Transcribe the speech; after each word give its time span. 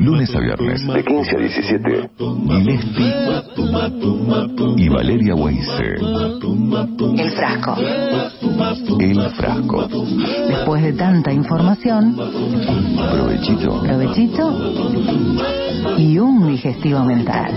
Lunes 0.00 0.34
a 0.34 0.40
viernes, 0.40 0.84
de 0.84 1.04
15 1.04 1.36
a 1.36 1.38
17. 1.38 2.10
Gillespie 2.48 3.14
y 4.76 4.88
Valeria 4.88 5.36
Weise. 5.36 5.94
El 7.16 7.30
frasco. 7.30 7.76
El 8.98 9.30
frasco. 9.30 9.88
Después 10.48 10.82
de 10.82 10.92
tanta 10.94 11.32
información, 11.32 12.16
Provechito. 12.16 13.82
provechito 13.82 14.72
y 15.96 16.18
un 16.18 16.48
digestivo 16.48 17.04
mental. 17.04 17.52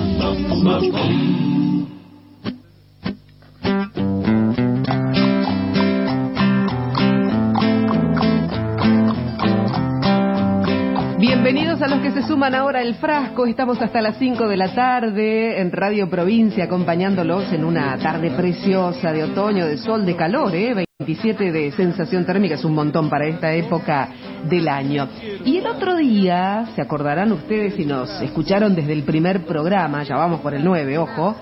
A 11.82 11.88
los 11.88 12.02
que 12.02 12.12
se 12.12 12.22
suman 12.28 12.54
ahora 12.54 12.80
al 12.82 12.94
frasco. 12.96 13.46
Estamos 13.48 13.82
hasta 13.82 14.02
las 14.02 14.18
5 14.18 14.48
de 14.48 14.56
la 14.58 14.74
tarde 14.76 15.60
en 15.60 15.72
Radio 15.72 16.08
Provincia 16.10 16.66
acompañándolos 16.66 17.52
en 17.52 17.66
una 17.66 17.98
tarde 17.98 18.30
preciosa 18.32 19.12
de 19.12 19.24
otoño, 19.24 19.66
de 19.66 19.78
sol, 19.78 20.06
de 20.06 20.16
calor, 20.16 20.54
¿eh? 20.54 20.86
27 21.00 21.52
de 21.52 21.72
sensación 21.72 22.24
térmica, 22.26 22.54
es 22.56 22.64
un 22.66 22.76
montón 22.76 23.10
para 23.10 23.26
esta 23.26 23.52
época 23.54 24.10
del 24.48 24.68
año. 24.68 25.08
Y 25.44 25.58
el 25.58 25.66
otro 25.66 25.96
día, 25.96 26.68
se 26.76 26.82
acordarán 26.84 27.32
ustedes 27.32 27.74
si 27.74 27.86
nos 27.86 28.10
escucharon 28.22 28.76
desde 28.76 28.94
el 28.94 29.02
primer 29.04 29.42
programa, 29.46 30.04
ya 30.04 30.16
vamos 30.18 30.42
por 30.42 30.54
el 30.54 30.64
9, 30.64 31.00
ojo, 31.00 31.36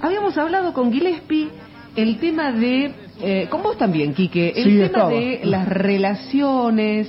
habíamos 0.00 0.36
hablado 0.36 0.72
con 0.72 0.92
Gillespie 0.92 1.48
el 1.94 2.18
tema 2.18 2.50
de, 2.50 2.92
eh, 3.20 3.46
con 3.48 3.62
vos 3.62 3.78
también, 3.78 4.14
Quique, 4.14 4.48
el 4.56 4.64
Sí, 4.64 4.70
tema 4.74 4.86
estaba. 4.86 5.10
de 5.10 5.40
las 5.44 5.68
relaciones, 5.68 7.08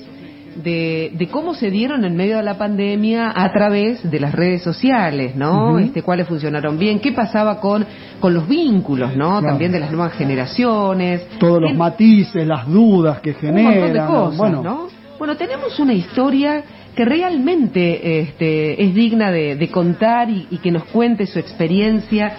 de, 0.63 1.11
de 1.13 1.27
cómo 1.27 1.53
se 1.53 1.69
dieron 1.69 2.03
en 2.05 2.15
medio 2.15 2.37
de 2.37 2.43
la 2.43 2.57
pandemia 2.57 3.31
a 3.35 3.51
través 3.51 4.09
de 4.09 4.19
las 4.19 4.33
redes 4.33 4.61
sociales, 4.63 5.35
¿no? 5.35 5.77
Este, 5.79 6.01
cuáles 6.01 6.27
funcionaron 6.27 6.77
bien, 6.77 6.99
qué 6.99 7.11
pasaba 7.11 7.59
con, 7.59 7.85
con 8.19 8.33
los 8.33 8.47
vínculos, 8.47 9.15
¿no? 9.15 9.29
Claro. 9.39 9.47
También 9.47 9.71
de 9.71 9.79
las 9.79 9.91
nuevas 9.91 10.13
generaciones. 10.13 11.27
Todos 11.39 11.61
los 11.61 11.71
En- 11.71 11.77
matices, 11.77 12.45
las 12.47 12.67
dudas 12.67 13.19
que 13.21 13.31
un 13.31 13.35
montón 13.53 13.65
de 13.73 13.81
generan. 13.87 14.07
cosas, 14.07 14.37
bueno, 14.37 14.63
¿no? 14.63 14.87
Bueno, 15.17 15.35
tenemos 15.35 15.79
una 15.79 15.93
historia 15.93 16.63
que 16.95 17.05
realmente 17.05 18.19
este, 18.21 18.83
es 18.83 18.93
digna 18.93 19.31
de, 19.31 19.55
de 19.55 19.67
contar 19.69 20.29
y, 20.29 20.47
y 20.51 20.57
que 20.57 20.71
nos 20.71 20.83
cuente 20.85 21.25
su 21.25 21.39
experiencia. 21.39 22.31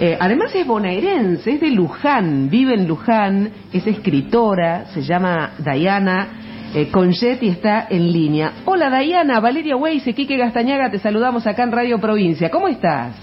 Eh, 0.00 0.16
además 0.18 0.54
es 0.54 0.66
bonaerense, 0.66 1.54
es 1.54 1.60
de 1.60 1.70
Luján, 1.70 2.48
vive 2.48 2.74
en 2.74 2.86
Luján, 2.86 3.50
es 3.72 3.86
escritora, 3.86 4.86
se 4.94 5.02
llama 5.02 5.50
Diana 5.58 6.28
eh, 6.74 6.90
Conjet 6.90 7.42
y 7.42 7.48
está 7.48 7.86
en 7.88 8.12
línea. 8.12 8.52
Hola 8.64 8.90
Diana, 8.98 9.40
Valeria 9.40 9.76
Weise, 9.76 10.14
Quique 10.14 10.36
Gastañaga, 10.36 10.90
te 10.90 10.98
saludamos 10.98 11.46
acá 11.46 11.62
en 11.62 11.72
Radio 11.72 11.98
Provincia. 11.98 12.50
¿Cómo 12.50 12.68
estás? 12.68 13.14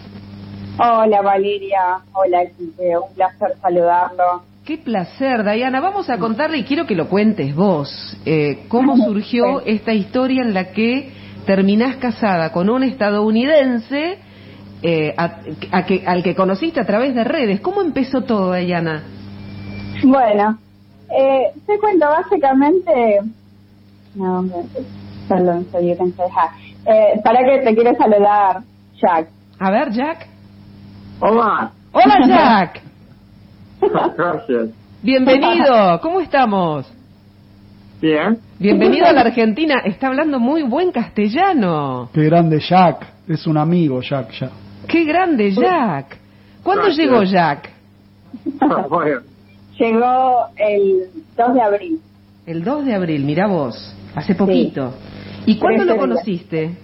Hola 0.78 1.22
Valeria, 1.22 1.80
hola 2.14 2.40
Quique, 2.58 2.98
un 2.98 3.14
placer 3.16 3.50
saludarlo. 3.62 4.44
Qué 4.66 4.78
placer, 4.80 5.44
Diana. 5.44 5.80
Vamos 5.80 6.10
a 6.10 6.18
contarle 6.18 6.58
y 6.58 6.64
quiero 6.64 6.88
que 6.88 6.96
lo 6.96 7.08
cuentes 7.08 7.56
vos. 7.56 8.18
eh, 8.26 8.64
¿Cómo 8.68 8.98
surgió 9.06 9.62
esta 9.62 9.94
historia 9.94 10.42
en 10.42 10.54
la 10.56 10.72
que 10.72 11.12
terminás 11.46 11.98
casada 11.98 12.52
con 12.52 12.70
un 12.72 12.82
estadounidense 12.84 14.18
eh, 14.82 15.14
a- 15.18 15.40
a 15.72 15.86
que- 15.86 16.04
al 16.06 16.24
que 16.24 16.34
conociste 16.36 16.80
a 16.80 16.86
través 16.86 17.14
de 17.14 17.24
redes? 17.24 17.60
¿Cómo 17.62 17.82
empezó 17.84 18.22
todo, 18.24 18.54
Diana? 18.56 19.04
Bueno, 20.04 20.58
eh, 21.10 21.52
te 21.66 21.80
cuento 21.80 22.08
básicamente... 22.08 23.20
No, 24.16 24.46
perdón, 25.28 25.68
soy 25.72 25.90
yo 25.90 25.98
que 25.98 26.04
empecé. 26.04 26.32
Eh, 26.86 27.20
para 27.24 27.40
que 27.44 27.60
te 27.66 27.76
quiero 27.76 27.94
saludar, 27.96 28.62
Jack. 28.96 29.28
A 29.60 29.72
ver, 29.72 29.92
Jack. 29.92 30.28
Hola. 31.20 31.72
Hola, 31.92 32.20
Jack. 32.28 32.82
Gracias. 34.16 34.70
Bienvenido. 35.02 36.00
¿Cómo 36.02 36.22
estamos? 36.22 36.92
Bien. 38.02 38.38
Bienvenido 38.60 39.08
a 39.08 39.12
la 39.14 39.22
Argentina. 39.22 39.82
Está 39.86 40.08
hablando 40.08 40.40
muy 40.40 40.64
buen 40.64 40.92
castellano. 40.92 42.10
qué 42.14 42.24
grande 42.24 42.60
Jack. 42.60 43.06
Es 43.28 43.48
un 43.48 43.58
amigo 43.58 44.02
Jack 44.02 44.32
ya. 44.40 44.50
Qué 44.88 45.04
grande, 45.04 45.52
Jack. 45.52 46.18
¿Cuándo 46.64 46.84
Gracias. 46.86 46.98
llegó 47.08 47.24
Jack? 47.24 47.70
bueno, 48.90 49.22
Llegó 49.80 50.46
el 50.58 51.10
2 51.38 51.54
de 51.54 51.62
abril. 51.62 52.02
El 52.46 52.64
2 52.64 52.86
de 52.86 52.94
abril, 52.96 53.26
mira 53.26 53.48
vos, 53.48 53.94
hace 54.16 54.36
poquito. 54.36 54.94
¿Y 55.46 55.58
cuándo 55.60 55.84
lo 55.86 55.98
conociste? 55.98 56.78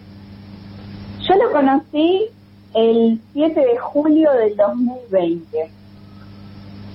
Yo 1.28 1.36
lo 1.36 1.52
conocí 1.52 2.26
el 2.74 3.20
7 3.34 3.60
de 3.60 3.78
julio 3.78 4.32
del 4.34 4.56
2020. 4.58 5.70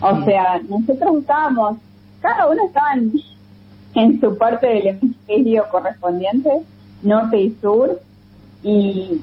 O 0.02 0.16
Sí. 0.16 0.24
sea, 0.26 0.60
nosotros 0.68 1.16
estábamos, 1.20 1.78
cada 2.20 2.48
uno 2.48 2.66
estaba 2.66 2.92
en, 2.94 3.12
en 3.94 4.20
su 4.20 4.36
parte 4.36 4.66
del 4.66 4.86
hemisferio 4.88 5.64
correspondiente, 5.70 6.50
norte 7.02 7.40
y 7.40 7.50
sur, 7.62 7.98
y 8.62 9.20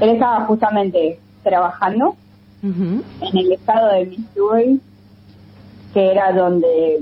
él 0.00 0.08
estaba 0.10 0.44
justamente 0.46 1.18
trabajando 1.42 2.14
en 2.62 3.02
el 3.38 3.52
estado 3.52 3.92
de 3.92 4.06
Missouri, 4.06 4.80
que 5.96 6.12
era 6.12 6.30
donde 6.30 7.00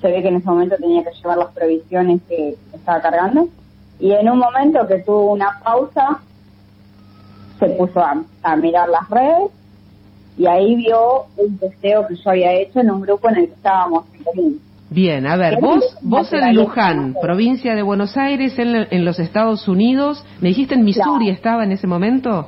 se 0.00 0.06
ve 0.06 0.22
que 0.22 0.28
en 0.28 0.36
ese 0.36 0.48
momento 0.48 0.76
tenía 0.76 1.02
que 1.02 1.10
llevar 1.20 1.36
las 1.36 1.52
provisiones 1.52 2.22
que 2.28 2.54
estaba 2.72 3.02
cargando. 3.02 3.48
Y 3.98 4.12
en 4.12 4.30
un 4.30 4.38
momento 4.38 4.86
que 4.86 5.00
tuvo 5.00 5.32
una 5.32 5.58
pausa, 5.64 6.20
se 7.58 7.70
puso 7.70 7.98
a, 7.98 8.22
a 8.44 8.54
mirar 8.54 8.88
las 8.88 9.10
redes 9.10 9.50
y 10.38 10.46
ahí 10.46 10.76
vio 10.76 11.24
un 11.36 11.58
posteo 11.58 12.06
que 12.06 12.14
yo 12.14 12.30
había 12.30 12.52
hecho 12.52 12.78
en 12.78 12.92
un 12.92 13.00
grupo 13.00 13.28
en 13.30 13.36
el 13.36 13.46
que 13.48 13.54
estábamos 13.54 14.04
en. 14.36 14.60
Bien, 14.90 15.26
a 15.26 15.34
ver, 15.34 15.60
vos, 15.60 15.98
vos 16.00 16.32
en 16.32 16.54
Luján, 16.54 17.16
provincia 17.20 17.74
de 17.74 17.82
Buenos 17.82 18.16
Aires, 18.16 18.56
en, 18.60 18.86
en 18.92 19.04
los 19.04 19.18
Estados 19.18 19.66
Unidos, 19.66 20.24
me 20.40 20.50
dijiste 20.50 20.74
en 20.76 20.84
Missouri 20.84 21.24
Claro. 21.24 21.36
estaba 21.36 21.64
en 21.64 21.72
ese 21.72 21.88
momento. 21.88 22.46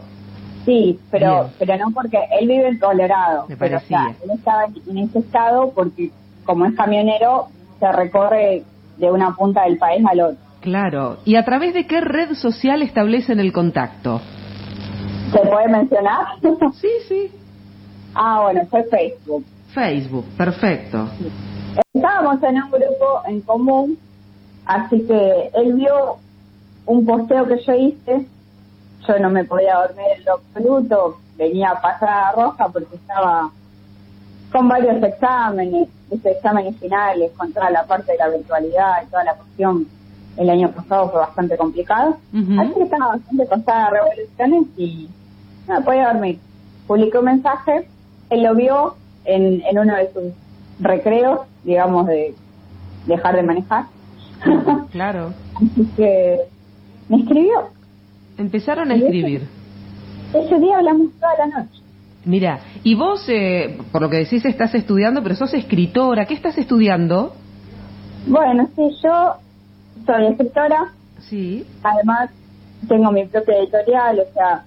Sí, 0.66 0.98
pero 1.10 1.44
Bien. 1.44 1.52
pero 1.58 1.76
no 1.78 1.90
porque 1.92 2.18
él 2.38 2.48
vive 2.48 2.68
en 2.68 2.78
Colorado. 2.78 3.46
Me 3.48 3.56
pero, 3.56 3.78
o 3.78 3.80
sea, 3.80 4.14
él 4.22 4.30
estaba 4.34 4.64
en, 4.66 4.74
en 4.90 4.98
ese 5.08 5.20
estado 5.20 5.70
porque 5.70 6.10
como 6.44 6.66
es 6.66 6.74
camionero 6.74 7.46
se 7.80 7.90
recorre 7.92 8.64
de 8.98 9.10
una 9.10 9.34
punta 9.34 9.62
del 9.62 9.78
país 9.78 10.04
al 10.06 10.20
otro. 10.20 10.38
Claro. 10.60 11.18
¿Y 11.24 11.36
a 11.36 11.44
través 11.44 11.72
de 11.74 11.86
qué 11.86 12.00
red 12.00 12.34
social 12.34 12.82
establecen 12.82 13.38
el 13.38 13.52
contacto? 13.52 14.20
¿Se 15.32 15.38
puede 15.48 15.68
mencionar? 15.68 16.26
Sí, 16.80 16.88
sí. 17.08 17.30
ah, 18.14 18.40
bueno, 18.42 18.62
fue 18.70 18.84
Facebook. 18.84 19.44
Facebook, 19.72 20.24
perfecto. 20.36 21.08
Estábamos 21.94 22.42
en 22.42 22.62
un 22.62 22.70
grupo 22.70 23.20
en 23.28 23.40
común, 23.42 23.98
así 24.64 25.06
que 25.06 25.50
él 25.54 25.74
vio 25.74 26.16
un 26.86 27.04
posteo 27.04 27.46
que 27.46 27.58
yo 27.64 27.74
hice. 27.74 28.26
Yo 29.06 29.18
no 29.18 29.30
me 29.30 29.44
podía 29.44 29.76
dormir 29.76 30.06
en 30.16 30.24
lo 30.24 30.34
absoluto, 30.34 31.18
venía 31.36 31.74
pasada 31.80 32.32
roja 32.32 32.68
porque 32.68 32.96
estaba 32.96 33.50
con 34.50 34.68
varios 34.68 35.02
exámenes, 35.02 35.88
exámenes 36.24 36.76
finales, 36.76 37.30
con 37.36 37.52
toda 37.52 37.70
la 37.70 37.84
parte 37.84 38.12
de 38.12 38.18
la 38.18 38.28
virtualidad 38.28 39.02
y 39.02 39.10
toda 39.10 39.24
la 39.24 39.34
cuestión. 39.34 39.86
El 40.36 40.50
año 40.50 40.70
pasado 40.70 41.10
fue 41.10 41.20
bastante 41.20 41.56
complicado. 41.56 42.18
Ujú. 42.32 42.60
Así 42.60 42.72
que 42.74 42.82
estaba 42.82 43.08
bastante 43.08 43.46
pasada 43.46 43.90
de 43.90 43.98
revoluciones 43.98 44.64
y 44.76 45.08
no 45.66 45.74
me 45.74 45.80
podía 45.82 46.12
dormir. 46.12 46.38
Publicó 46.86 47.18
un 47.20 47.24
mensaje, 47.24 47.88
él 48.30 48.42
lo 48.42 48.54
vio 48.54 48.96
en, 49.24 49.62
en 49.62 49.78
uno 49.78 49.96
de 49.96 50.12
sus 50.12 50.32
recreos, 50.80 51.40
digamos, 51.64 52.06
de 52.06 52.34
dejar 53.06 53.36
de 53.36 53.42
manejar. 53.42 53.84
Claro. 54.90 55.32
Así 55.54 55.86
que 55.96 56.40
me 57.08 57.18
escribió. 57.18 57.75
Empezaron 58.38 58.90
a 58.90 58.94
escribir. 58.94 59.46
Ese 60.34 60.58
día 60.58 60.76
hablamos 60.78 61.12
toda 61.18 61.32
la 61.38 61.58
noche. 61.58 61.80
Mira, 62.24 62.58
y 62.82 62.94
vos, 62.94 63.24
eh, 63.28 63.78
por 63.92 64.02
lo 64.02 64.10
que 64.10 64.16
decís, 64.18 64.44
estás 64.44 64.74
estudiando, 64.74 65.22
pero 65.22 65.36
sos 65.36 65.54
escritora. 65.54 66.26
¿Qué 66.26 66.34
estás 66.34 66.58
estudiando? 66.58 67.34
Bueno, 68.26 68.68
sí, 68.74 68.82
yo 69.02 69.34
soy 70.04 70.26
escritora, 70.26 70.88
Sí. 71.20 71.64
además 71.82 72.30
tengo 72.88 73.12
mi 73.12 73.24
propia 73.26 73.58
editorial, 73.58 74.18
o 74.20 74.32
sea, 74.34 74.64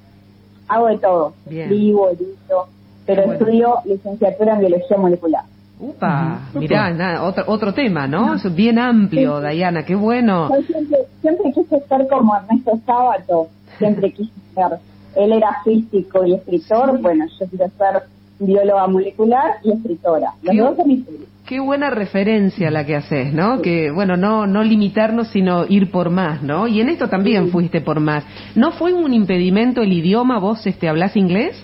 hago 0.70 0.88
de 0.88 0.98
todo. 1.00 1.34
Bien. 1.50 1.64
Escribo, 1.64 2.10
edito, 2.10 2.68
pero 3.06 3.24
Bueno. 3.26 3.40
estudio 3.40 3.76
licenciatura 3.86 4.54
en 4.54 4.60
biología 4.62 4.98
molecular. 4.98 5.44
Upa, 5.82 6.50
mirá, 6.56 6.90
nada, 6.92 7.24
otro, 7.24 7.44
otro 7.48 7.74
tema, 7.74 8.06
¿no? 8.08 8.36
Es 8.36 8.54
bien 8.54 8.78
amplio, 8.80 9.42
Sí. 9.42 9.48
Diana, 9.56 9.84
qué 9.86 9.96
bueno. 9.96 10.50
Yo 10.50 10.62
siempre, 10.64 10.98
siempre 11.22 11.52
quise 11.54 11.80
ser 11.88 12.08
como 12.10 12.36
Ernesto 12.36 12.80
Sábato, 12.86 13.48
siempre 13.80 14.12
quise 14.12 14.32
ser. 14.54 14.78
Él 15.16 15.34
era 15.34 15.58
físico 15.64 16.24
y 16.26 16.34
escritor, 16.36 17.02
bueno, 17.02 17.26
yo 17.40 17.48
quiero 17.48 17.66
ser 17.78 18.04
bióloga 18.40 18.88
molecular 18.88 19.56
y 19.64 19.72
escritora. 19.72 20.34
Los 20.44 20.56
Qué- 20.56 20.62
dos 20.62 20.80
hemisferios. 20.80 21.24
Qué 21.46 21.60
buena 21.60 21.90
referencia 21.90 22.70
la 22.70 22.86
que 22.86 22.96
haces, 22.96 23.34
¿no? 23.34 23.60
Que, 23.64 23.90
bueno, 23.90 24.16
no, 24.16 24.46
no 24.46 24.62
limitarnos, 24.64 25.30
sino 25.30 25.66
ir 25.68 25.90
por 25.90 26.12
más, 26.12 26.44
¿no? 26.44 26.68
Y 26.68 26.80
en 26.80 26.90
esto 26.90 27.10
también 27.10 27.50
fuiste 27.50 27.82
por 27.82 28.00
más. 28.00 28.24
¿No 28.56 28.72
fue 28.74 28.94
un 28.94 29.16
impedimento 29.16 29.82
el 29.82 29.92
idioma? 29.92 30.38
¿Vos 30.38 30.68
este, 30.68 30.88
hablás 30.88 31.18
inglés? 31.18 31.56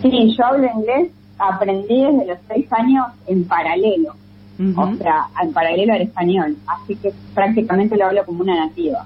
Sí, 0.00 0.34
yo 0.34 0.44
hablo 0.44 0.66
inglés, 0.74 1.10
aprendí 1.38 2.02
desde 2.02 2.26
los 2.28 2.38
seis 2.48 2.66
años 2.72 3.04
en 3.26 3.44
paralelo, 3.44 4.14
o 4.76 4.94
sea, 4.96 5.26
en 5.42 5.52
paralelo 5.52 5.92
al 5.92 6.00
español, 6.02 6.56
así 6.66 6.96
que 6.96 7.12
prácticamente 7.34 7.94
lo 7.96 8.06
hablo 8.06 8.24
como 8.24 8.40
una 8.42 8.56
nativa. 8.66 9.04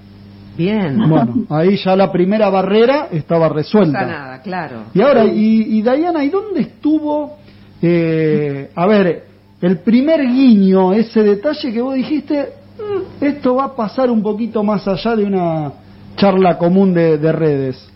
Bien. 0.56 0.98
Bueno, 1.08 1.34
ahí 1.48 1.76
ya 1.76 1.96
la 1.96 2.12
primera 2.12 2.50
barrera 2.50 3.08
estaba 3.10 3.48
No 3.48 3.54
resuelta. 3.54 4.04
nada, 4.04 4.42
claro. 4.42 4.84
Y 4.92 5.00
ahora, 5.00 5.24
y, 5.24 5.78
y 5.78 5.82
Diana, 5.82 6.22
¿y 6.24 6.28
dónde 6.28 6.60
estuvo, 6.60 7.38
eh, 7.80 8.70
a 8.74 8.86
ver, 8.86 9.24
el 9.60 9.78
primer 9.78 10.20
guiño, 10.26 10.92
ese 10.92 11.22
detalle 11.22 11.72
que 11.72 11.80
vos 11.80 11.94
dijiste, 11.94 12.48
"Mm, 12.78 13.24
esto 13.24 13.54
va 13.54 13.64
a 13.64 13.76
pasar 13.76 14.10
un 14.10 14.22
poquito 14.22 14.62
más 14.62 14.86
allá 14.86 15.16
de 15.16 15.24
una 15.24 15.72
charla 16.16 16.58
común 16.58 16.92
de, 16.92 17.16
de 17.16 17.32
redes? 17.32 17.88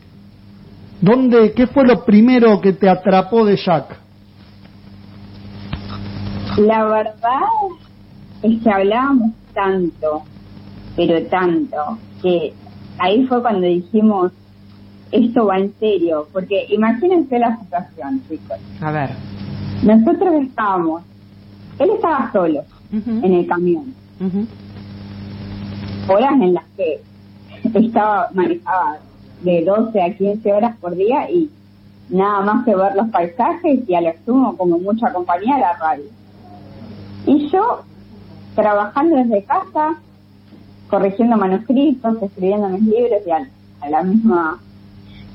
¿Dónde, 1.01 1.53
qué 1.53 1.67
fue 1.67 1.85
lo 1.87 2.05
primero 2.07 2.59
que 2.61 2.73
te 2.73 2.89
atrapó 2.89 3.45
de 3.45 3.57
Jack? 3.57 3.99
La 6.57 6.85
verdad 6.85 7.41
es 8.43 8.63
que 8.63 8.71
hablábamos 8.71 9.33
tanto, 9.53 10.23
pero 10.97 11.23
tanto, 11.27 11.99
que 12.27 12.53
ahí 12.99 13.25
fue 13.29 13.41
cuando 13.41 13.69
dijimos, 13.69 14.33
esto 15.13 15.47
va 15.47 15.59
en 15.59 15.73
serio, 15.79 16.27
porque 16.33 16.67
imagínense 16.71 17.39
la 17.39 17.57
situación, 17.61 18.21
chicos. 18.29 18.57
A 18.81 18.91
ver. 18.91 19.11
Nosotros 19.85 20.35
estábamos, 20.43 21.03
él 21.79 21.91
estaba 21.91 22.33
solo 22.33 22.65
en 22.93 23.33
el 23.33 23.47
camión, 23.47 23.95
horas 26.09 26.33
en 26.33 26.55
las 26.55 26.65
que 26.77 27.01
estaba 27.75 28.29
manejaba 28.35 28.99
de 29.43 29.65
12 29.65 30.03
a 30.03 30.17
15 30.17 30.53
horas 30.53 30.77
por 30.79 30.97
día 30.97 31.31
y 31.31 31.49
nada 32.09 32.41
más 32.41 32.65
que 32.65 32.75
ver 32.75 32.97
los 32.97 33.09
paisajes 33.11 33.89
y 33.89 33.95
a 33.95 34.01
lo 34.01 34.13
sumo 34.25 34.57
como 34.57 34.79
mucha 34.79 35.13
compañía 35.13 35.59
la 35.59 35.75
radio. 35.75 36.05
Y 37.27 37.49
yo 37.51 37.83
trabajando 38.57 39.17
desde 39.17 39.45
casa, 39.45 39.97
corrigiendo 40.89 41.37
manuscritos, 41.37 42.23
escribiendo 42.23 42.69
mis 42.69 42.83
libros 42.83 43.21
y 43.27 43.31
al, 43.31 43.49
a 43.81 43.91
la 43.91 44.03
misma 44.03 44.59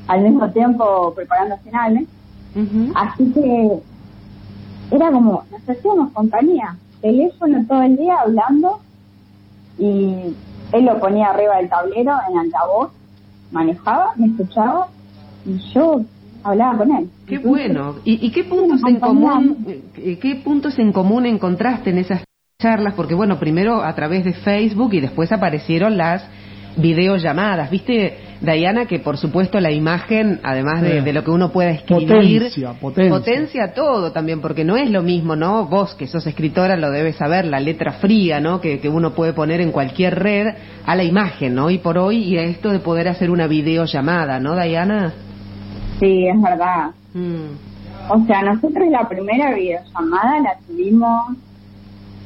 al 0.08 0.22
mismo 0.24 0.50
tiempo 0.50 1.14
preparando 1.16 1.58
finales, 1.58 2.08
Ujú. 2.56 2.92
así 2.96 3.32
que 3.32 3.80
era 4.92 5.12
como 5.12 5.44
nos 5.52 5.70
hacíamos 5.70 6.12
compañía, 6.12 6.76
teléfono 7.02 7.66
todo 7.68 7.82
el 7.84 7.96
día 7.98 8.16
hablando 8.20 8.80
y 9.78 10.36
él 10.74 10.86
lo 10.86 11.00
ponía 11.00 11.30
arriba 11.30 11.58
del 11.58 11.70
tablero 11.70 12.14
en 12.30 12.38
altavoz, 12.38 12.92
manejaba, 13.52 14.14
me 14.18 14.28
escuchaba 14.28 14.88
y 15.46 15.58
yo 15.74 16.02
hablaba 16.44 16.78
con 16.80 16.92
él. 16.92 17.10
Qué 17.28 17.36
Entonces, 17.36 17.68
bueno. 17.68 17.96
¿Y, 18.04 18.26
y 18.26 18.32
qué 18.32 18.44
puntos 18.44 18.82
en 18.88 19.00
común, 19.00 19.84
eh, 19.98 20.20
qué 20.22 20.36
puntos 20.44 20.78
en 20.80 20.92
común 20.92 21.26
encontraste 21.26 21.92
en 21.92 22.00
esas 22.00 22.24
charlas? 22.62 22.94
Porque 22.94 23.14
bueno, 23.16 23.40
primero 23.40 23.84
a 23.84 23.94
través 23.96 24.24
de 24.24 24.34
Facebook 24.34 24.94
y 24.94 25.02
después 25.02 25.32
aparecieron 25.32 25.98
las 25.98 26.24
videollamadas. 26.78 27.70
¿Viste, 27.70 28.18
Diana, 28.40 28.86
que 28.86 29.00
por 29.00 29.18
supuesto 29.18 29.60
la 29.60 29.72
imagen, 29.72 30.40
además 30.44 30.82
de, 30.82 31.14
lo 31.14 31.24
que 31.24 31.32
uno 31.32 31.52
pueda 31.52 31.72
escribir, 31.72 32.44
Potencia, 32.44 32.74
potencia. 32.74 33.12
potencia 33.12 33.74
todo 33.74 34.12
también, 34.12 34.42
porque 34.42 34.64
no 34.64 34.78
es 34.78 34.90
lo 34.90 35.04
mismo, 35.04 35.36
¿no? 35.36 35.66
Vos 35.66 35.96
que 35.96 36.08
sos 36.08 36.26
escritora 36.26 36.78
lo 36.78 36.92
debes 36.92 37.18
saber, 37.18 37.46
la 37.46 37.60
letra 37.60 37.94
fría, 37.94 38.40
¿no? 38.40 38.62
Que, 38.62 38.80
que 38.80 38.90
uno 38.90 39.14
puede 39.14 39.34
poner 39.34 39.62
en 39.62 39.72
cualquier 39.72 40.20
red 40.20 40.56
a 40.86 40.96
la 40.96 41.04
imagen, 41.04 41.56
¿no? 41.56 41.66
Hoy 41.66 41.80
por 41.80 41.98
hoy 41.98 42.24
y 42.24 42.38
a 42.38 42.44
esto 42.44 42.72
de 42.72 42.80
poder 42.80 43.08
hacer 43.08 43.30
una 43.30 43.48
videollamada, 43.48 44.40
¿no, 44.40 44.56
Diana? 44.56 45.14
Sí, 46.00 46.26
es 46.28 46.42
verdad. 46.42 46.92
Mm. 47.14 47.70
O 48.10 48.26
sea, 48.26 48.42
nosotros 48.42 48.90
la 48.90 49.08
primera 49.08 49.54
videollamada 49.54 50.40
la 50.40 50.58
tuvimos, 50.68 51.38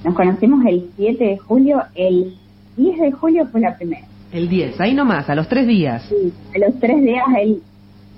nos 0.05 0.13
conocimos 0.13 0.63
el 0.65 0.85
7 0.95 1.23
de 1.23 1.37
julio, 1.37 1.81
el 1.95 2.35
10 2.77 2.99
de 2.99 3.11
julio 3.11 3.47
fue 3.51 3.59
la 3.61 3.75
primera. 3.75 4.05
El 4.31 4.47
10, 4.47 4.79
ahí 4.79 4.93
nomás, 4.93 5.27
a 5.29 5.35
los 5.35 5.47
tres 5.47 5.65
días. 5.65 6.03
Sí, 6.07 6.31
a 6.55 6.59
los 6.59 6.79
tres 6.79 7.01
días 7.01 7.23
él, 7.41 7.61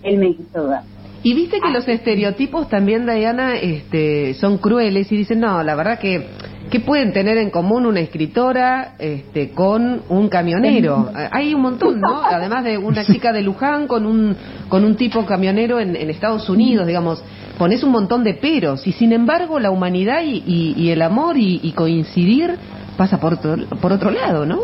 él 0.04 0.18
me 0.18 0.36
quiso 0.36 0.68
ver. 0.68 0.80
Y 1.24 1.34
viste 1.34 1.60
que 1.60 1.72
los 1.72 1.88
estereotipos 1.88 2.70
también, 2.70 3.06
Diana, 3.06 3.56
este, 3.56 4.34
son 4.36 4.58
crueles 4.58 5.12
y 5.12 5.18
dicen, 5.18 5.40
no, 5.40 5.64
la 5.64 5.76
verdad 5.76 5.98
que, 5.98 6.28
¿qué 6.70 6.80
pueden 6.82 7.14
tener 7.14 7.38
en 7.38 7.50
común 7.50 7.86
una 7.86 8.02
escritora 8.02 8.96
este, 9.00 9.52
con 9.52 10.02
un 10.10 10.28
camionero? 10.30 11.10
Eh, 11.18 11.30
Hay 11.32 11.54
un 11.54 11.62
montón, 11.62 12.00
¿no? 12.02 12.22
Además 12.22 12.64
de 12.66 12.78
una 12.78 13.06
chica 13.06 13.32
de 13.32 13.42
Luján 13.42 13.88
con 13.88 14.06
un, 14.06 14.36
con 14.70 14.84
un 14.84 14.96
tipo 14.96 15.26
camionero 15.26 15.80
en, 15.80 15.96
en 15.96 16.10
Estados 16.10 16.50
Unidos, 16.50 16.86
digamos, 16.86 17.24
pones 17.58 17.84
un 17.84 17.92
montón 17.92 18.24
de 18.24 18.34
peros 18.34 18.86
y 18.88 18.92
sin 18.92 19.12
embargo 19.14 19.60
la 19.60 19.72
humanidad 19.72 20.22
y, 20.24 20.44
y- 20.46 20.74
y 20.78 20.90
el 20.92 21.02
amor 21.02 21.38
y, 21.38 21.60
y 21.64 21.72
coincidir 21.74 22.58
pasa 22.98 23.20
por 23.20 23.34
otro, 23.36 23.56
por 23.82 23.92
otro 23.92 24.12
lado, 24.12 24.46
¿no? 24.46 24.60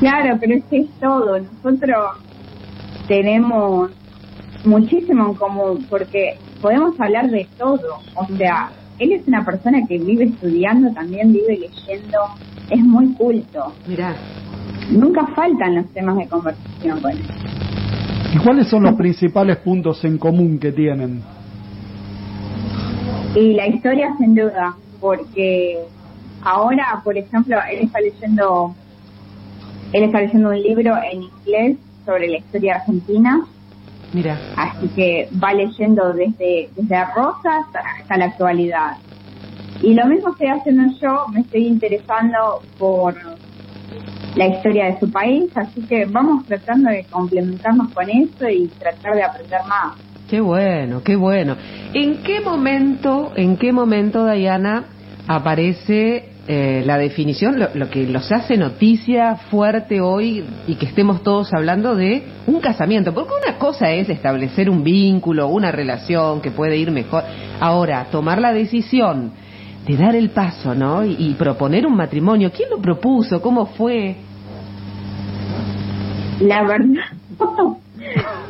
Claro, 0.00 0.36
pero 0.40 0.54
es 0.54 0.64
que 0.66 0.78
es 0.80 0.90
todo. 1.00 1.38
Nosotros 1.38 1.96
tenemos 3.06 3.90
muchísimo 4.64 5.28
en 5.28 5.34
común 5.34 5.86
porque 5.88 6.38
podemos 6.60 6.98
hablar 7.00 7.30
de 7.30 7.48
todo. 7.58 7.98
O 8.14 8.26
sea, 8.36 8.70
él 8.98 9.12
es 9.12 9.26
una 9.26 9.44
persona 9.44 9.78
que 9.88 9.98
vive 9.98 10.24
estudiando, 10.24 10.92
también 10.92 11.32
vive 11.32 11.58
leyendo, 11.58 12.18
es 12.70 12.80
muy 12.80 13.12
culto. 13.14 13.72
Mirá. 13.86 14.14
Nunca 14.90 15.26
faltan 15.34 15.74
los 15.76 15.86
temas 15.92 16.16
de 16.16 16.28
conversación 16.28 17.00
con 17.00 17.10
él. 17.12 17.24
¿Y 18.34 18.38
cuáles 18.38 18.68
son 18.68 18.82
los 18.84 18.94
principales 18.94 19.56
puntos 19.58 20.04
en 20.04 20.18
común 20.18 20.58
que 20.58 20.72
tienen? 20.72 21.22
Y 23.38 23.54
la 23.54 23.68
historia 23.68 24.16
sin 24.18 24.34
duda, 24.34 24.74
porque 25.00 25.78
ahora, 26.42 27.00
por 27.04 27.16
ejemplo, 27.16 27.56
él 27.70 27.82
está 27.82 28.00
leyendo, 28.00 28.74
él 29.92 30.02
está 30.02 30.22
leyendo 30.22 30.48
un 30.48 30.60
libro 30.60 30.96
en 31.08 31.22
inglés 31.22 31.76
sobre 32.04 32.26
la 32.26 32.38
historia 32.38 32.74
argentina, 32.76 33.46
Mira, 34.12 34.36
así 34.56 34.88
que 34.88 35.28
va 35.40 35.52
leyendo 35.52 36.12
desde, 36.14 36.68
desde 36.74 37.04
Rosas 37.14 37.66
hasta 38.00 38.16
la 38.16 38.24
actualidad. 38.24 38.96
Y 39.82 39.94
lo 39.94 40.06
mismo 40.06 40.30
estoy 40.30 40.48
haciendo 40.48 40.98
yo, 41.00 41.28
me 41.28 41.40
estoy 41.40 41.68
interesando 41.68 42.60
por 42.76 43.14
la 44.34 44.46
historia 44.48 44.86
de 44.86 44.98
su 44.98 45.12
país, 45.12 45.48
así 45.54 45.80
que 45.82 46.06
vamos 46.06 46.44
tratando 46.46 46.90
de 46.90 47.04
complementarnos 47.04 47.92
con 47.92 48.10
eso 48.10 48.48
y 48.48 48.66
tratar 48.80 49.14
de 49.14 49.22
aprender 49.22 49.60
más. 49.68 50.07
Qué 50.28 50.40
bueno, 50.40 51.02
qué 51.02 51.16
bueno. 51.16 51.56
¿En 51.94 52.18
qué 52.22 52.40
momento, 52.40 53.32
en 53.34 53.56
qué 53.56 53.72
momento, 53.72 54.26
Diana, 54.26 54.84
aparece 55.26 56.28
eh, 56.46 56.82
la 56.86 56.98
definición, 56.98 57.58
lo, 57.58 57.68
lo 57.74 57.90
que 57.90 58.06
los 58.06 58.30
hace 58.30 58.56
noticia 58.56 59.36
fuerte 59.50 60.00
hoy 60.00 60.44
y 60.66 60.74
que 60.76 60.86
estemos 60.86 61.22
todos 61.22 61.52
hablando 61.54 61.96
de 61.96 62.22
un 62.46 62.60
casamiento? 62.60 63.14
Porque 63.14 63.32
una 63.46 63.58
cosa 63.58 63.90
es 63.90 64.08
establecer 64.08 64.68
un 64.70 64.84
vínculo, 64.84 65.48
una 65.48 65.72
relación 65.72 66.40
que 66.40 66.50
puede 66.50 66.76
ir 66.76 66.90
mejor. 66.90 67.24
Ahora, 67.58 68.06
tomar 68.10 68.40
la 68.40 68.52
decisión 68.52 69.32
de 69.86 69.96
dar 69.96 70.14
el 70.14 70.30
paso, 70.30 70.74
¿no? 70.74 71.04
Y, 71.04 71.16
y 71.18 71.34
proponer 71.34 71.86
un 71.86 71.96
matrimonio. 71.96 72.52
¿Quién 72.54 72.68
lo 72.68 72.78
propuso? 72.78 73.40
¿Cómo 73.40 73.66
fue? 73.66 74.16
La 76.40 76.62
verdad, 76.62 77.77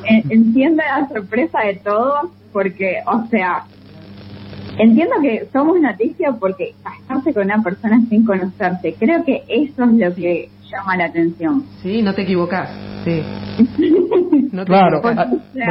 en- 0.08 0.24
entiendo 0.30 0.82
la 0.82 1.06
sorpresa 1.08 1.60
de 1.60 1.74
todos, 1.76 2.30
porque, 2.52 2.96
o 3.06 3.26
sea, 3.28 3.64
entiendo 4.78 5.14
que 5.22 5.48
somos 5.52 5.80
noticia 5.80 6.32
porque 6.38 6.74
casarse 6.82 7.32
con 7.34 7.44
una 7.44 7.62
persona 7.62 8.00
sin 8.08 8.24
conocerse, 8.24 8.94
creo 8.98 9.24
que 9.24 9.42
eso 9.48 9.84
es 9.84 9.92
lo 9.92 10.14
que 10.14 10.48
llama 10.70 10.96
la 10.96 11.06
atención. 11.06 11.64
Sí, 11.82 12.02
no 12.02 12.14
te 12.14 12.22
equivocas. 12.22 12.70
Sí. 13.04 13.22
No 14.50 14.64
te 14.64 14.72
Claro, 14.72 15.02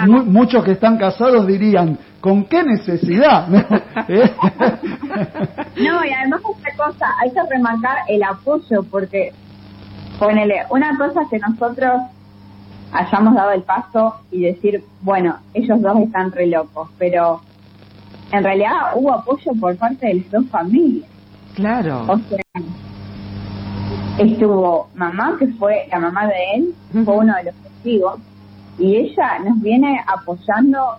mu- 0.08 0.24
muchos 0.26 0.64
que 0.64 0.74
están 0.74 0.98
casados 0.98 1.48
dirían, 1.48 1.98
¿con 2.22 2.46
qué 2.46 2.64
necesidad? 2.64 3.48
¿Eh? 4.08 4.30
No, 5.78 6.06
y 6.06 6.12
además 6.14 6.42
otra 6.44 6.72
cosa, 6.78 7.06
hay 7.22 7.32
que 7.32 7.40
remarcar 7.50 7.98
el 8.08 8.22
apoyo, 8.24 8.84
porque, 8.92 9.32
ponele, 10.20 10.62
una 10.70 10.96
cosa 10.96 11.24
es 11.24 11.30
que 11.30 11.40
nosotros 11.40 11.92
hayamos 12.92 13.36
dado 13.36 13.52
el 13.52 13.64
paso 13.64 14.16
y 14.32 14.42
decir, 14.42 14.84
bueno, 15.02 15.38
ellos 15.54 15.82
dos 15.82 16.00
están 16.00 16.32
re 16.32 16.48
locos, 16.48 16.90
pero 16.98 17.42
en 18.32 18.44
realidad 18.44 18.94
hubo 18.96 19.14
apoyo 19.14 19.52
por 19.60 19.76
parte 19.78 20.08
de 20.08 20.14
las 20.16 20.32
dos 20.32 20.46
familias. 20.50 21.10
Claro. 21.56 22.06
O 22.08 22.18
sea, 22.18 22.40
estuvo 24.20 24.90
mamá, 24.96 25.36
que 25.40 25.48
fue 25.48 25.88
la 25.92 26.00
mamá 26.00 26.28
de 26.28 26.34
él, 26.56 26.76
fue 27.06 27.18
uno 27.18 27.34
de 27.36 27.44
los 27.46 27.56
testigos, 27.56 28.20
y 28.78 28.96
ella 28.96 29.40
nos 29.44 29.62
viene 29.62 30.00
apoyando 30.08 30.98